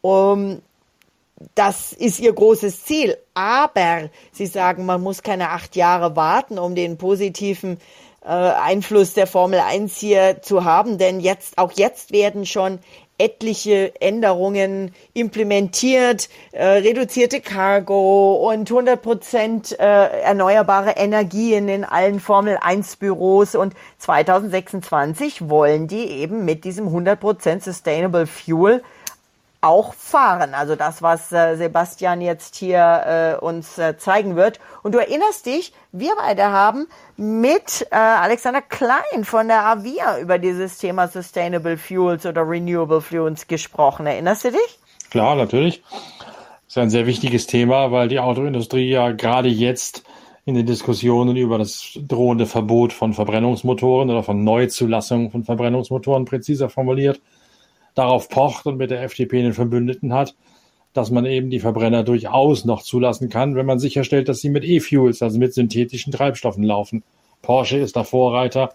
Um, 0.00 0.60
das 1.54 1.92
ist 1.92 2.20
ihr 2.20 2.32
großes 2.32 2.84
Ziel. 2.84 3.16
Aber 3.34 4.10
sie 4.32 4.46
sagen, 4.46 4.86
man 4.86 5.02
muss 5.02 5.22
keine 5.22 5.50
acht 5.50 5.76
Jahre 5.76 6.16
warten, 6.16 6.58
um 6.58 6.74
den 6.74 6.96
positiven 6.98 7.78
äh, 8.24 8.28
Einfluss 8.28 9.14
der 9.14 9.26
Formel 9.26 9.60
1 9.60 9.96
hier 9.98 10.40
zu 10.42 10.64
haben, 10.64 10.98
denn 10.98 11.20
jetzt, 11.20 11.58
auch 11.58 11.72
jetzt 11.72 12.12
werden 12.12 12.46
schon 12.46 12.78
etliche 13.18 13.92
Änderungen 14.00 14.92
implementiert, 15.12 16.28
äh, 16.52 16.64
reduzierte 16.64 17.40
Cargo 17.40 18.50
und 18.50 18.70
100 18.70 19.00
Prozent 19.00 19.78
äh, 19.78 19.84
erneuerbare 20.22 20.92
Energien 20.92 21.68
in 21.68 21.84
allen 21.84 22.18
Formel 22.18 22.58
1 22.60 22.96
Büros 22.96 23.54
und 23.54 23.74
2026 23.98 25.48
wollen 25.48 25.86
die 25.86 26.06
eben 26.06 26.44
mit 26.44 26.64
diesem 26.64 26.86
100 26.86 27.20
Prozent 27.20 27.62
Sustainable 27.62 28.26
Fuel 28.26 28.82
auch 29.64 29.94
fahren. 29.94 30.54
Also 30.54 30.76
das, 30.76 31.02
was 31.02 31.32
äh, 31.32 31.56
Sebastian 31.56 32.20
jetzt 32.20 32.56
hier 32.56 33.38
äh, 33.40 33.44
uns 33.44 33.78
äh, 33.78 33.96
zeigen 33.96 34.36
wird. 34.36 34.60
Und 34.82 34.94
du 34.94 34.98
erinnerst 34.98 35.46
dich, 35.46 35.72
wir 35.90 36.12
beide 36.16 36.44
haben 36.44 36.86
mit 37.16 37.86
äh, 37.90 37.96
Alexander 37.96 38.60
Klein 38.60 39.24
von 39.24 39.48
der 39.48 39.64
Avia 39.64 40.18
über 40.18 40.38
dieses 40.38 40.78
Thema 40.78 41.08
Sustainable 41.08 41.78
Fuels 41.78 42.26
oder 42.26 42.46
Renewable 42.46 43.00
Fuels 43.00 43.46
gesprochen. 43.46 44.06
Erinnerst 44.06 44.44
du 44.44 44.50
dich? 44.50 44.78
Klar, 45.10 45.34
natürlich. 45.34 45.82
Das 46.66 46.76
ist 46.76 46.78
ein 46.78 46.90
sehr 46.90 47.06
wichtiges 47.06 47.46
Thema, 47.46 47.90
weil 47.90 48.08
die 48.08 48.20
Autoindustrie 48.20 48.90
ja 48.90 49.12
gerade 49.12 49.48
jetzt 49.48 50.04
in 50.44 50.54
den 50.54 50.66
Diskussionen 50.66 51.36
über 51.36 51.56
das 51.56 51.98
drohende 52.06 52.44
Verbot 52.44 52.92
von 52.92 53.14
Verbrennungsmotoren 53.14 54.10
oder 54.10 54.22
von 54.22 54.44
Neuzulassung 54.44 55.30
von 55.30 55.44
Verbrennungsmotoren 55.44 56.26
präziser 56.26 56.68
formuliert, 56.68 57.20
darauf 57.94 58.28
pocht 58.28 58.66
und 58.66 58.76
mit 58.76 58.90
der 58.90 59.02
FDP 59.02 59.40
einen 59.40 59.52
Verbündeten 59.52 60.12
hat, 60.12 60.34
dass 60.92 61.10
man 61.10 61.26
eben 61.26 61.50
die 61.50 61.60
Verbrenner 61.60 62.04
durchaus 62.04 62.64
noch 62.64 62.82
zulassen 62.82 63.28
kann, 63.28 63.56
wenn 63.56 63.66
man 63.66 63.78
sicherstellt, 63.78 64.28
dass 64.28 64.40
sie 64.40 64.48
mit 64.48 64.64
E-Fuels, 64.64 65.22
also 65.22 65.38
mit 65.38 65.54
synthetischen 65.54 66.12
Treibstoffen 66.12 66.62
laufen. 66.62 67.02
Porsche 67.42 67.78
ist 67.78 67.96
der 67.96 68.04
Vorreiter, 68.04 68.72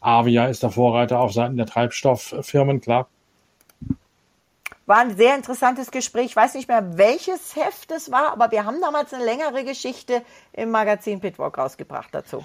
Avia 0.00 0.46
ist 0.46 0.62
der 0.62 0.70
Vorreiter 0.70 1.20
auf 1.20 1.32
Seiten 1.32 1.56
der 1.56 1.66
Treibstofffirmen, 1.66 2.80
klar. 2.80 3.08
War 4.86 4.98
ein 4.98 5.16
sehr 5.16 5.36
interessantes 5.36 5.92
Gespräch. 5.92 6.26
Ich 6.26 6.36
weiß 6.36 6.54
nicht 6.54 6.66
mehr, 6.66 6.98
welches 6.98 7.54
Heft 7.54 7.92
es 7.92 8.10
war, 8.10 8.32
aber 8.32 8.50
wir 8.50 8.64
haben 8.64 8.80
damals 8.80 9.14
eine 9.14 9.24
längere 9.24 9.64
Geschichte 9.64 10.22
im 10.52 10.70
Magazin 10.70 11.20
Pitwalk 11.20 11.58
rausgebracht 11.58 12.08
dazu. 12.12 12.44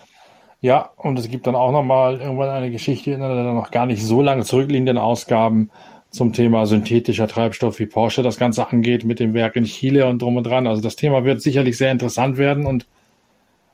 Ja, 0.62 0.92
und 0.98 1.18
es 1.18 1.28
gibt 1.28 1.48
dann 1.48 1.56
auch 1.56 1.72
nochmal 1.72 2.22
irgendwann 2.22 2.50
eine 2.50 2.72
Geschichte 2.72 3.12
in 3.12 3.24
einer 3.24 3.54
noch 3.54 3.72
gar 3.72 3.86
nicht 3.86 4.04
so 4.04 4.22
lange 4.22 4.44
zurückliegenden 4.44 4.98
Ausgaben 4.98 5.72
zum 6.16 6.34
Thema 6.34 6.66
synthetischer 6.66 7.28
Treibstoff, 7.28 7.80
wie 7.80 7.86
Porsche 7.86 8.24
das 8.24 8.38
Ganze 8.38 8.68
angeht 8.68 9.04
mit 9.04 9.20
dem 9.20 9.34
Werk 9.34 9.56
in 9.56 9.66
Chile 9.66 10.08
und 10.08 10.22
drum 10.22 10.38
und 10.38 10.46
dran. 10.46 10.68
Also 10.68 10.82
das 10.82 10.96
Thema 10.96 11.24
wird 11.26 11.42
sicherlich 11.42 11.78
sehr 11.78 11.92
interessant 11.92 12.38
werden 12.38 12.66
und 12.66 12.88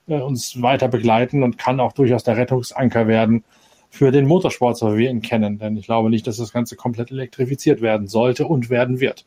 äh, 0.07 0.19
uns 0.19 0.61
weiter 0.61 0.87
begleiten 0.87 1.43
und 1.43 1.57
kann 1.57 1.79
auch 1.79 1.93
durchaus 1.93 2.23
der 2.23 2.37
Rettungsanker 2.37 3.07
werden 3.07 3.43
für 3.89 4.11
den 4.11 4.25
Motorsport, 4.25 4.77
so 4.77 4.93
wie 4.93 4.99
wir 4.99 5.09
ihn 5.09 5.21
kennen. 5.21 5.59
Denn 5.59 5.77
ich 5.77 5.85
glaube 5.85 6.09
nicht, 6.09 6.25
dass 6.25 6.37
das 6.37 6.51
Ganze 6.51 6.75
komplett 6.75 7.11
elektrifiziert 7.11 7.81
werden 7.81 8.07
sollte 8.07 8.47
und 8.47 8.69
werden 8.69 8.99
wird. 8.99 9.25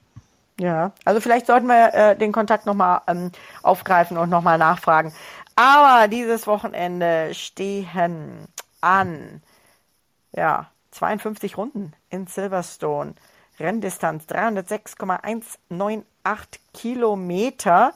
Ja, 0.61 0.92
also 1.05 1.20
vielleicht 1.20 1.46
sollten 1.46 1.66
wir 1.66 1.94
äh, 1.94 2.16
den 2.16 2.33
Kontakt 2.33 2.66
nochmal 2.66 3.00
ähm, 3.09 3.31
aufgreifen 3.62 4.16
und 4.16 4.31
nochmal 4.31 4.59
nachfragen. 4.59 5.12
Aber 5.57 6.09
dieses 6.09 6.46
Wochenende 6.46 7.31
stehen 7.33 8.46
an, 8.81 9.42
ja, 10.33 10.68
52 10.95 11.59
Runden 11.59 11.93
in 12.09 12.27
Silverstone. 12.27 13.15
Renndistanz 13.59 14.27
306,198 14.27 16.61
Kilometer. 16.73 17.93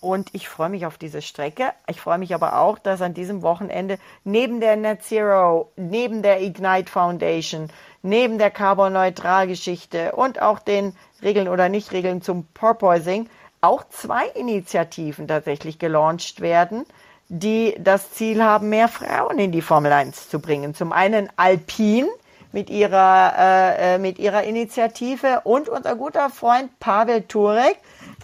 Und 0.00 0.34
ich 0.34 0.48
freue 0.48 0.68
mich 0.68 0.86
auf 0.86 0.98
diese 0.98 1.22
Strecke. 1.22 1.72
Ich 1.88 2.00
freue 2.00 2.18
mich 2.18 2.34
aber 2.34 2.60
auch, 2.60 2.78
dass 2.78 3.02
an 3.02 3.14
diesem 3.14 3.42
Wochenende 3.42 3.98
neben 4.24 4.60
der 4.60 4.76
Net 4.76 5.02
Zero, 5.02 5.72
neben 5.76 6.22
der 6.22 6.42
Ignite 6.42 6.90
Foundation, 6.90 7.68
neben 8.02 8.38
der 8.38 8.50
Carbon-Neutral-Geschichte 8.50 10.12
und 10.12 10.40
auch 10.40 10.58
den 10.58 10.94
Regeln 11.22 11.48
oder 11.48 11.68
Nicht-Regeln 11.68 12.22
zum 12.22 12.46
Porpoising 12.54 13.28
auch 13.60 13.84
zwei 13.88 14.26
Initiativen 14.28 15.26
tatsächlich 15.26 15.78
gelauncht 15.78 16.40
werden, 16.40 16.84
die 17.28 17.74
das 17.78 18.12
Ziel 18.12 18.42
haben, 18.42 18.68
mehr 18.68 18.88
Frauen 18.88 19.38
in 19.38 19.50
die 19.50 19.62
Formel 19.62 19.92
1 19.92 20.28
zu 20.28 20.40
bringen. 20.40 20.74
Zum 20.74 20.92
einen 20.92 21.28
Alpine, 21.36 22.08
mit 22.56 22.70
ihrer, 22.70 23.34
äh, 23.36 23.96
äh, 23.96 23.98
mit 23.98 24.18
ihrer 24.18 24.44
Initiative 24.44 25.42
und 25.44 25.68
unser 25.68 25.94
guter 25.94 26.30
Freund 26.30 26.70
Pavel 26.80 27.20
Turek, 27.20 27.76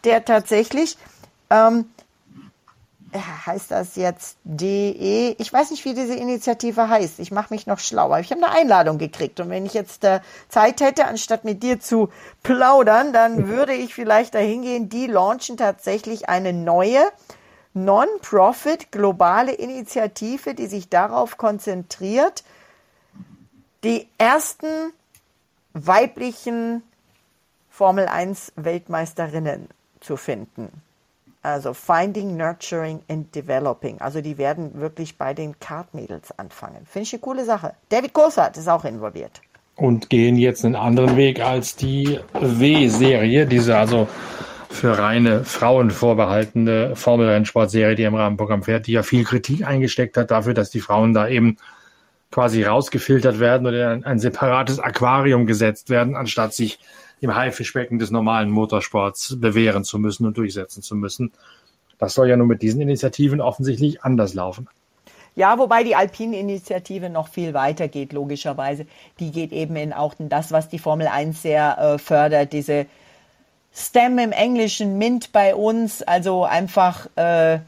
der 0.04 0.24
tatsächlich, 0.24 0.96
ähm, 1.50 1.90
heißt 3.14 3.70
das 3.70 3.96
jetzt 3.96 4.38
DE, 4.44 5.36
ich 5.38 5.52
weiß 5.52 5.70
nicht, 5.70 5.84
wie 5.84 5.92
diese 5.92 6.14
Initiative 6.14 6.88
heißt, 6.88 7.18
ich 7.18 7.30
mache 7.30 7.52
mich 7.52 7.66
noch 7.66 7.78
schlauer. 7.78 8.20
Ich 8.20 8.30
habe 8.30 8.42
eine 8.42 8.54
Einladung 8.54 8.96
gekriegt. 8.96 9.38
Und 9.38 9.50
wenn 9.50 9.66
ich 9.66 9.74
jetzt 9.74 10.02
äh, 10.02 10.20
Zeit 10.48 10.80
hätte, 10.80 11.04
anstatt 11.04 11.44
mit 11.44 11.62
dir 11.62 11.78
zu 11.78 12.08
plaudern, 12.42 13.12
dann 13.12 13.48
würde 13.48 13.74
ich 13.74 13.94
vielleicht 13.94 14.34
dahin 14.34 14.62
gehen, 14.62 14.88
die 14.88 15.08
launchen 15.08 15.58
tatsächlich 15.58 16.30
eine 16.30 16.54
neue 16.54 17.02
Non-Profit 17.74 18.90
globale 18.90 19.52
Initiative, 19.52 20.54
die 20.54 20.68
sich 20.68 20.88
darauf 20.88 21.36
konzentriert, 21.36 22.44
die 23.84 24.06
ersten 24.18 24.92
weiblichen 25.74 26.82
Formel 27.70 28.06
1 28.06 28.52
Weltmeisterinnen 28.56 29.68
zu 30.00 30.16
finden. 30.16 30.68
Also 31.42 31.74
Finding, 31.74 32.36
Nurturing 32.36 33.00
and 33.08 33.34
Developing. 33.34 34.00
Also 34.00 34.20
die 34.20 34.38
werden 34.38 34.80
wirklich 34.80 35.18
bei 35.18 35.34
den 35.34 35.58
Kartmädels 35.58 36.38
anfangen. 36.38 36.86
Finde 36.86 37.04
ich 37.04 37.12
eine 37.14 37.20
coole 37.20 37.44
Sache. 37.44 37.74
David 37.88 38.12
Coulthard 38.12 38.56
ist 38.56 38.68
auch 38.68 38.84
involviert. 38.84 39.40
Und 39.74 40.10
gehen 40.10 40.36
jetzt 40.36 40.64
einen 40.64 40.76
anderen 40.76 41.16
Weg 41.16 41.40
als 41.40 41.74
die 41.74 42.20
W-Serie, 42.34 43.46
diese 43.46 43.76
also 43.76 44.06
für 44.68 44.96
reine 44.96 45.44
Frauen 45.44 45.90
vorbehaltene 45.90 46.94
Formel-Rennsportserie, 46.94 47.96
die 47.96 48.04
im 48.04 48.14
Rahmenprogramm 48.14 48.62
fährt, 48.62 48.86
die 48.86 48.92
ja 48.92 49.02
viel 49.02 49.24
Kritik 49.24 49.66
eingesteckt 49.66 50.16
hat 50.16 50.30
dafür, 50.30 50.54
dass 50.54 50.70
die 50.70 50.80
Frauen 50.80 51.14
da 51.14 51.26
eben 51.26 51.56
quasi 52.32 52.64
rausgefiltert 52.64 53.38
werden 53.38 53.66
oder 53.66 53.92
in 53.92 54.04
ein 54.04 54.18
separates 54.18 54.80
Aquarium 54.80 55.46
gesetzt 55.46 55.90
werden, 55.90 56.16
anstatt 56.16 56.54
sich 56.54 56.80
im 57.20 57.34
Haifischbecken 57.36 58.00
des 58.00 58.10
normalen 58.10 58.50
Motorsports 58.50 59.36
bewähren 59.40 59.84
zu 59.84 59.98
müssen 59.98 60.26
und 60.26 60.36
durchsetzen 60.36 60.82
zu 60.82 60.96
müssen. 60.96 61.32
Das 61.98 62.14
soll 62.14 62.28
ja 62.28 62.36
nun 62.36 62.48
mit 62.48 62.62
diesen 62.62 62.80
Initiativen 62.80 63.40
offensichtlich 63.40 64.02
anders 64.02 64.34
laufen. 64.34 64.68
Ja, 65.34 65.56
wobei 65.58 65.84
die 65.84 65.94
Alpine-Initiative 65.94 67.08
noch 67.08 67.28
viel 67.28 67.54
weiter 67.54 67.88
geht, 67.88 68.12
logischerweise. 68.12 68.86
Die 69.20 69.30
geht 69.30 69.52
eben 69.52 69.76
in 69.76 69.92
auch 69.92 70.14
in 70.18 70.28
das, 70.28 70.52
was 70.52 70.68
die 70.68 70.78
Formel 70.78 71.06
1 71.06 71.40
sehr 71.40 71.78
äh, 71.78 71.98
fördert, 71.98 72.52
diese 72.52 72.86
STEM 73.74 74.18
im 74.18 74.32
Englischen, 74.32 74.98
MINT 74.98 75.32
bei 75.32 75.54
uns, 75.54 76.02
also 76.02 76.44
einfach, 76.44 77.06
äh, 77.16 77.60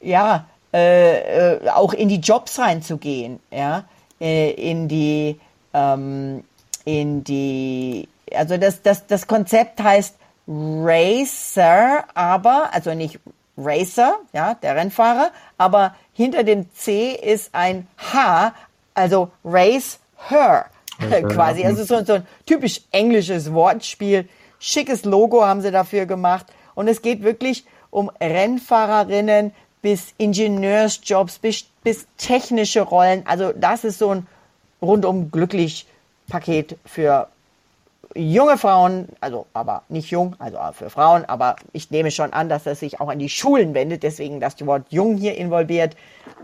ja, 0.00 0.46
äh, 0.74 1.54
äh 1.54 1.68
auch 1.70 1.94
in 1.94 2.08
die 2.08 2.20
Jobs 2.20 2.58
reinzugehen, 2.58 3.40
ja. 3.50 3.84
Äh, 4.20 4.52
in 4.52 4.88
die, 4.88 5.38
ähm, 5.74 6.44
in 6.84 7.22
die, 7.24 8.08
also 8.34 8.56
das, 8.56 8.82
das, 8.82 9.06
das 9.06 9.26
Konzept 9.26 9.82
heißt 9.82 10.16
Racer, 10.48 12.04
aber, 12.14 12.70
also 12.72 12.94
nicht 12.94 13.18
Racer, 13.58 14.16
ja, 14.32 14.54
der 14.54 14.76
Rennfahrer, 14.76 15.32
aber 15.58 15.94
hinter 16.12 16.44
dem 16.44 16.72
C 16.74 17.12
ist 17.12 17.50
ein 17.52 17.86
H, 18.12 18.54
also 18.94 19.30
Race 19.44 19.98
Her 20.28 20.66
quasi. 21.28 21.64
Also 21.64 21.84
so, 21.84 22.04
so 22.04 22.14
ein 22.14 22.26
typisch 22.46 22.82
englisches 22.90 23.52
Wortspiel. 23.52 24.28
Schickes 24.58 25.04
Logo 25.04 25.44
haben 25.44 25.60
sie 25.60 25.70
dafür 25.70 26.06
gemacht. 26.06 26.46
Und 26.74 26.88
es 26.88 27.02
geht 27.02 27.22
wirklich 27.22 27.64
um 27.90 28.10
Rennfahrerinnen 28.20 29.52
bis 29.86 30.14
Ingenieursjobs, 30.18 31.38
bis 31.38 31.66
bis 31.84 32.08
technische 32.16 32.80
Rollen. 32.80 33.24
Also 33.24 33.52
das 33.52 33.84
ist 33.84 34.00
so 34.00 34.10
ein 34.10 34.26
rundum 34.82 35.30
glücklich 35.30 35.86
Paket 36.28 36.76
für 36.84 37.28
junge 38.12 38.58
Frauen, 38.58 39.08
also 39.20 39.46
aber 39.52 39.84
nicht 39.88 40.10
jung, 40.10 40.34
also 40.40 40.58
für 40.72 40.90
Frauen, 40.90 41.24
aber 41.26 41.54
ich 41.72 41.92
nehme 41.92 42.10
schon 42.10 42.32
an, 42.32 42.48
dass 42.48 42.64
das 42.64 42.80
sich 42.80 43.00
auch 43.00 43.08
an 43.08 43.20
die 43.20 43.28
Schulen 43.28 43.74
wendet, 43.74 44.02
deswegen 44.02 44.40
das 44.40 44.54
Wort 44.66 44.86
jung 44.90 45.18
hier 45.18 45.36
involviert, 45.36 45.96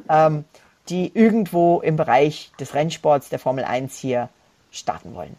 ähm, 0.09 0.45
die 0.89 1.11
irgendwo 1.13 1.81
im 1.81 1.97
Bereich 1.97 2.53
des 2.61 2.75
Rennsports 2.75 3.29
der 3.29 3.41
Formel 3.41 3.65
1 3.65 3.99
hier 3.99 4.29
starten 4.71 5.17
wollen. 5.17 5.35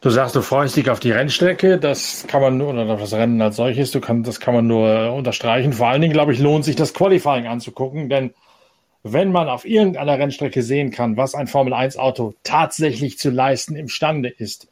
Du 0.00 0.10
sagst, 0.10 0.36
du 0.36 0.42
freust 0.42 0.76
dich 0.76 0.90
auf 0.90 1.00
die 1.00 1.10
Rennstrecke, 1.10 1.76
das 1.76 2.24
kann 2.28 2.40
man 2.40 2.56
nur, 2.56 2.68
oder 2.68 2.96
das 2.96 3.12
Rennen 3.12 3.42
als 3.42 3.56
solches, 3.56 3.90
du 3.90 4.00
kann, 4.00 4.22
das 4.22 4.38
kann 4.38 4.54
man 4.54 4.64
nur 4.64 5.12
unterstreichen. 5.12 5.72
Vor 5.72 5.88
allen 5.88 6.00
Dingen, 6.00 6.12
glaube 6.12 6.32
ich, 6.32 6.38
lohnt 6.38 6.64
sich 6.64 6.76
das 6.76 6.94
Qualifying 6.94 7.48
anzugucken, 7.48 8.08
denn 8.08 8.32
wenn 9.02 9.32
man 9.32 9.48
auf 9.48 9.64
irgendeiner 9.64 10.16
Rennstrecke 10.16 10.62
sehen 10.62 10.92
kann, 10.92 11.16
was 11.16 11.34
ein 11.34 11.48
Formel-1-Auto 11.48 12.34
tatsächlich 12.44 13.18
zu 13.18 13.30
leisten 13.30 13.74
imstande 13.74 14.28
ist, 14.28 14.68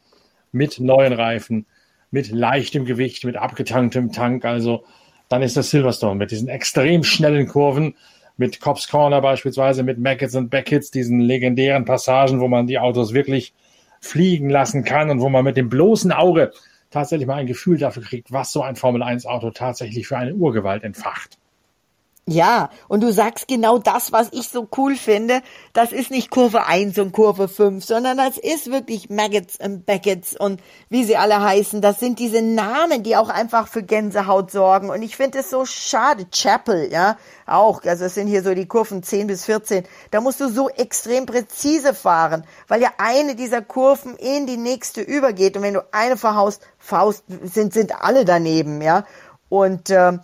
mit 0.53 0.79
neuen 0.79 1.13
Reifen, 1.13 1.67
mit 2.13 2.31
leichtem 2.31 2.85
Gewicht, 2.85 3.25
mit 3.25 3.37
abgetanktem 3.37 4.13
Tank, 4.13 4.45
also 4.45 4.85
dann 5.29 5.43
ist 5.43 5.57
das 5.57 5.71
Silverstone 5.71 6.15
mit 6.15 6.31
diesen 6.31 6.47
extrem 6.47 7.03
schnellen 7.03 7.49
Kurven, 7.49 7.97
mit 8.37 8.61
Cops 8.61 8.87
Corner 8.87 9.21
beispielsweise, 9.21 9.83
mit 9.83 9.99
Mackets 9.99 10.37
und 10.37 10.51
Beckets, 10.51 10.93
diesen 10.93 11.19
legendären 11.19 11.85
Passagen, 11.85 12.39
wo 12.39 12.47
man 12.47 12.69
die 12.69 12.79
Autos 12.79 13.13
wirklich 13.13 13.55
fliegen 14.01 14.51
lassen 14.51 14.85
kann 14.85 15.11
und 15.11 15.21
wo 15.21 15.29
man 15.29 15.45
mit 15.45 15.57
dem 15.57 15.69
bloßen 15.69 16.13
Auge 16.13 16.53
tatsächlich 16.91 17.27
mal 17.27 17.37
ein 17.37 17.47
Gefühl 17.47 17.79
dafür 17.79 18.03
kriegt, 18.03 18.33
was 18.33 18.53
so 18.53 18.63
ein 18.63 18.77
Formel-1-Auto 18.77 19.51
tatsächlich 19.51 20.07
für 20.07 20.17
eine 20.17 20.35
Urgewalt 20.35 20.85
entfacht. 20.85 21.39
Ja, 22.29 22.71
und 22.89 23.05
du 23.05 23.13
sagst 23.13 23.47
genau 23.47 23.79
das, 23.79 24.11
was 24.11 24.31
ich 24.33 24.49
so 24.49 24.67
cool 24.77 24.97
finde. 24.97 25.43
Das 25.73 25.93
ist 25.93 26.11
nicht 26.11 26.29
Kurve 26.29 26.67
1 26.67 26.99
und 26.99 27.13
Kurve 27.13 27.47
5, 27.47 27.85
sondern 27.85 28.17
das 28.17 28.37
ist 28.37 28.69
wirklich 28.69 29.09
Maggots 29.09 29.61
und 29.61 29.87
Beckett's 29.87 30.35
und 30.37 30.61
wie 30.89 31.05
sie 31.05 31.17
alle 31.17 31.41
heißen. 31.41 31.81
Das 31.81 32.01
sind 32.01 32.19
diese 32.19 32.43
Namen, 32.43 33.05
die 33.05 33.15
auch 33.15 33.29
einfach 33.29 33.69
für 33.69 33.85
Gänsehaut 33.85 34.51
sorgen. 34.51 34.91
Und 34.91 35.03
ich 35.03 35.17
finde 35.17 35.39
es 35.39 35.51
so 35.51 35.65
schade. 35.67 36.27
Chapel, 36.33 36.91
ja, 36.91 37.17
auch. 37.47 37.85
Also 37.85 38.07
es 38.07 38.15
sind 38.15 38.27
hier 38.27 38.43
so 38.43 38.55
die 38.55 38.67
Kurven 38.67 39.05
10 39.05 39.29
bis 39.29 39.45
14. 39.45 39.85
Da 40.11 40.21
musst 40.21 40.41
du 40.41 40.49
so 40.49 40.69
extrem 40.69 41.27
präzise 41.27 41.95
fahren, 41.95 42.45
weil 42.67 42.83
ja 42.83 42.91
eine 42.99 43.37
dieser 43.37 43.63
Kurven 43.63 44.17
in 44.17 44.49
die 44.49 44.57
nächste 44.57 45.01
übergeht. 45.01 45.57
Und 45.57 45.63
wenn 45.63 45.75
du 45.75 45.85
eine 45.93 46.17
verhaust, 46.17 46.61
Faust, 46.77 47.23
sind, 47.45 47.73
sind 47.73 48.03
alle 48.03 48.25
daneben, 48.25 48.83
ja. 48.83 49.07
Und 49.49 49.91
ähm, 49.91 50.21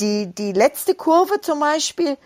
die, 0.00 0.26
die 0.34 0.52
letzte 0.52 0.94
Kurve 0.94 1.40
zum 1.40 1.60
Beispiel, 1.60 2.16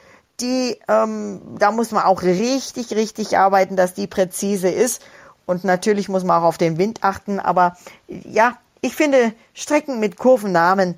die, 0.41 0.79
ähm, 0.89 1.41
da 1.59 1.71
muss 1.71 1.91
man 1.93 2.05
auch 2.05 2.23
richtig, 2.23 2.93
richtig 2.93 3.37
arbeiten, 3.37 3.77
dass 3.77 3.95
die 3.95 4.07
präzise 4.07 4.69
ist. 4.69 5.03
Und 5.47 5.65
natürlich 5.65 6.09
muss 6.09 6.25
man 6.25 6.41
auch 6.41 6.47
auf 6.47 6.59
den 6.59 6.79
Wind 6.79 7.03
achten. 7.03 7.41
Aber 7.41 7.77
ja, 8.09 8.57
ich 8.81 8.95
finde 8.95 9.33
Strecken 9.55 10.01
mit 10.01 10.17
Kurvennamen, 10.17 10.97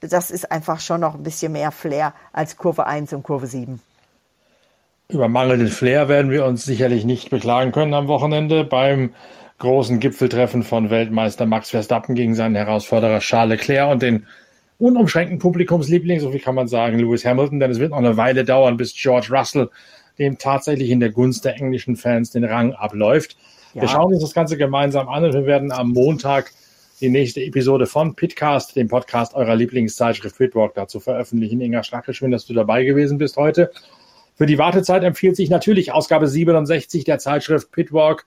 das 0.00 0.30
ist 0.30 0.52
einfach 0.52 0.80
schon 0.80 1.00
noch 1.00 1.14
ein 1.14 1.22
bisschen 1.22 1.52
mehr 1.52 1.72
Flair 1.72 2.12
als 2.32 2.56
Kurve 2.56 2.86
1 2.86 3.12
und 3.12 3.22
Kurve 3.22 3.46
7. 3.46 3.80
Über 5.08 5.28
mangelnden 5.28 5.68
Flair 5.68 6.08
werden 6.08 6.30
wir 6.30 6.44
uns 6.44 6.64
sicherlich 6.64 7.04
nicht 7.04 7.30
beklagen 7.30 7.72
können 7.72 7.94
am 7.94 8.08
Wochenende 8.08 8.64
beim 8.64 9.14
großen 9.58 10.00
Gipfeltreffen 10.00 10.62
von 10.62 10.90
Weltmeister 10.90 11.46
Max 11.46 11.70
Verstappen 11.70 12.14
gegen 12.14 12.34
seinen 12.34 12.56
Herausforderer 12.56 13.20
Charles 13.20 13.60
Leclerc 13.60 13.90
und 13.90 14.02
den 14.02 14.26
unumschränkten 14.78 15.38
Publikumsliebling, 15.38 16.20
so 16.20 16.32
wie 16.32 16.38
kann 16.38 16.54
man 16.54 16.68
sagen, 16.68 16.98
Lewis 16.98 17.24
Hamilton, 17.24 17.60
denn 17.60 17.70
es 17.70 17.78
wird 17.78 17.90
noch 17.90 17.98
eine 17.98 18.16
Weile 18.16 18.44
dauern, 18.44 18.76
bis 18.76 18.94
George 18.94 19.28
Russell 19.30 19.70
dem 20.18 20.38
tatsächlich 20.38 20.90
in 20.90 21.00
der 21.00 21.10
Gunst 21.10 21.44
der 21.44 21.56
englischen 21.56 21.96
Fans 21.96 22.30
den 22.30 22.44
Rang 22.44 22.72
abläuft. 22.72 23.36
Ja. 23.74 23.82
Wir 23.82 23.88
schauen 23.88 24.12
uns 24.12 24.22
das 24.22 24.34
Ganze 24.34 24.56
gemeinsam 24.56 25.08
an 25.08 25.24
und 25.24 25.32
wir 25.32 25.46
werden 25.46 25.72
am 25.72 25.90
Montag 25.90 26.52
die 27.00 27.08
nächste 27.08 27.42
Episode 27.42 27.86
von 27.86 28.14
Pitcast, 28.14 28.76
dem 28.76 28.88
Podcast 28.88 29.34
eurer 29.34 29.56
Lieblingszeitschrift 29.56 30.38
Pitwalk, 30.38 30.74
dazu 30.74 31.00
veröffentlichen. 31.00 31.60
Inga 31.60 31.82
Schlacke, 31.82 32.14
schön, 32.14 32.30
dass 32.30 32.46
du 32.46 32.54
dabei 32.54 32.84
gewesen 32.84 33.18
bist 33.18 33.36
heute. 33.36 33.72
Für 34.36 34.46
die 34.46 34.58
Wartezeit 34.58 35.02
empfiehlt 35.02 35.36
sich 35.36 35.50
natürlich 35.50 35.92
Ausgabe 35.92 36.28
67 36.28 37.04
der 37.04 37.18
Zeitschrift 37.18 37.72
Pitwalk 37.72 38.26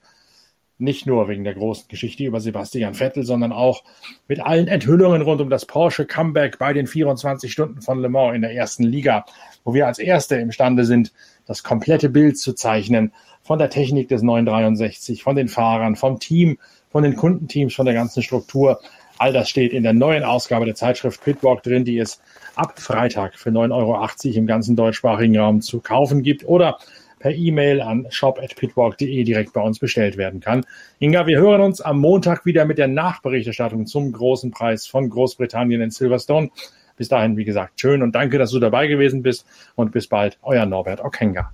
nicht 0.78 1.06
nur 1.06 1.28
wegen 1.28 1.42
der 1.42 1.54
großen 1.54 1.88
Geschichte 1.88 2.24
über 2.24 2.40
Sebastian 2.40 2.94
Vettel, 2.94 3.24
sondern 3.24 3.52
auch 3.52 3.82
mit 4.28 4.40
allen 4.40 4.68
Enthüllungen 4.68 5.22
rund 5.22 5.40
um 5.40 5.50
das 5.50 5.66
Porsche 5.66 6.06
Comeback 6.06 6.58
bei 6.58 6.72
den 6.72 6.86
24 6.86 7.52
Stunden 7.52 7.82
von 7.82 8.00
Le 8.00 8.08
Mans 8.08 8.36
in 8.36 8.42
der 8.42 8.54
ersten 8.54 8.84
Liga, 8.84 9.24
wo 9.64 9.74
wir 9.74 9.86
als 9.86 9.98
Erste 9.98 10.36
imstande 10.36 10.84
sind, 10.84 11.12
das 11.46 11.64
komplette 11.64 12.08
Bild 12.08 12.38
zu 12.38 12.52
zeichnen 12.52 13.12
von 13.42 13.58
der 13.58 13.70
Technik 13.70 14.08
des 14.08 14.22
963, 14.22 15.22
von 15.22 15.34
den 15.34 15.48
Fahrern, 15.48 15.96
vom 15.96 16.20
Team, 16.20 16.58
von 16.90 17.02
den 17.02 17.16
Kundenteams, 17.16 17.74
von 17.74 17.86
der 17.86 17.94
ganzen 17.94 18.22
Struktur. 18.22 18.80
All 19.18 19.32
das 19.32 19.48
steht 19.48 19.72
in 19.72 19.82
der 19.82 19.94
neuen 19.94 20.22
Ausgabe 20.22 20.64
der 20.64 20.76
Zeitschrift 20.76 21.24
Pitwalk 21.24 21.64
drin, 21.64 21.84
die 21.84 21.98
es 21.98 22.20
ab 22.54 22.78
Freitag 22.78 23.36
für 23.36 23.50
9,80 23.50 23.72
Euro 23.72 24.38
im 24.38 24.46
ganzen 24.46 24.76
deutschsprachigen 24.76 25.36
Raum 25.38 25.60
zu 25.60 25.80
kaufen 25.80 26.22
gibt 26.22 26.46
oder 26.46 26.78
per 27.18 27.32
E-Mail 27.32 27.80
an 27.80 28.06
shop.pitwalk.de 28.10 29.24
direkt 29.24 29.52
bei 29.52 29.60
uns 29.60 29.78
bestellt 29.78 30.16
werden 30.16 30.40
kann. 30.40 30.64
Inga, 30.98 31.26
wir 31.26 31.38
hören 31.38 31.60
uns 31.60 31.80
am 31.80 31.98
Montag 31.98 32.46
wieder 32.46 32.64
mit 32.64 32.78
der 32.78 32.88
Nachberichterstattung 32.88 33.86
zum 33.86 34.12
großen 34.12 34.50
Preis 34.50 34.86
von 34.86 35.08
Großbritannien 35.08 35.80
in 35.80 35.90
Silverstone. 35.90 36.50
Bis 36.96 37.08
dahin, 37.08 37.36
wie 37.36 37.44
gesagt, 37.44 37.80
schön 37.80 38.02
und 38.02 38.14
danke, 38.14 38.38
dass 38.38 38.50
du 38.50 38.58
dabei 38.58 38.88
gewesen 38.88 39.22
bist 39.22 39.46
und 39.76 39.92
bis 39.92 40.08
bald, 40.08 40.38
euer 40.42 40.66
Norbert 40.66 41.04
Okenga. 41.04 41.52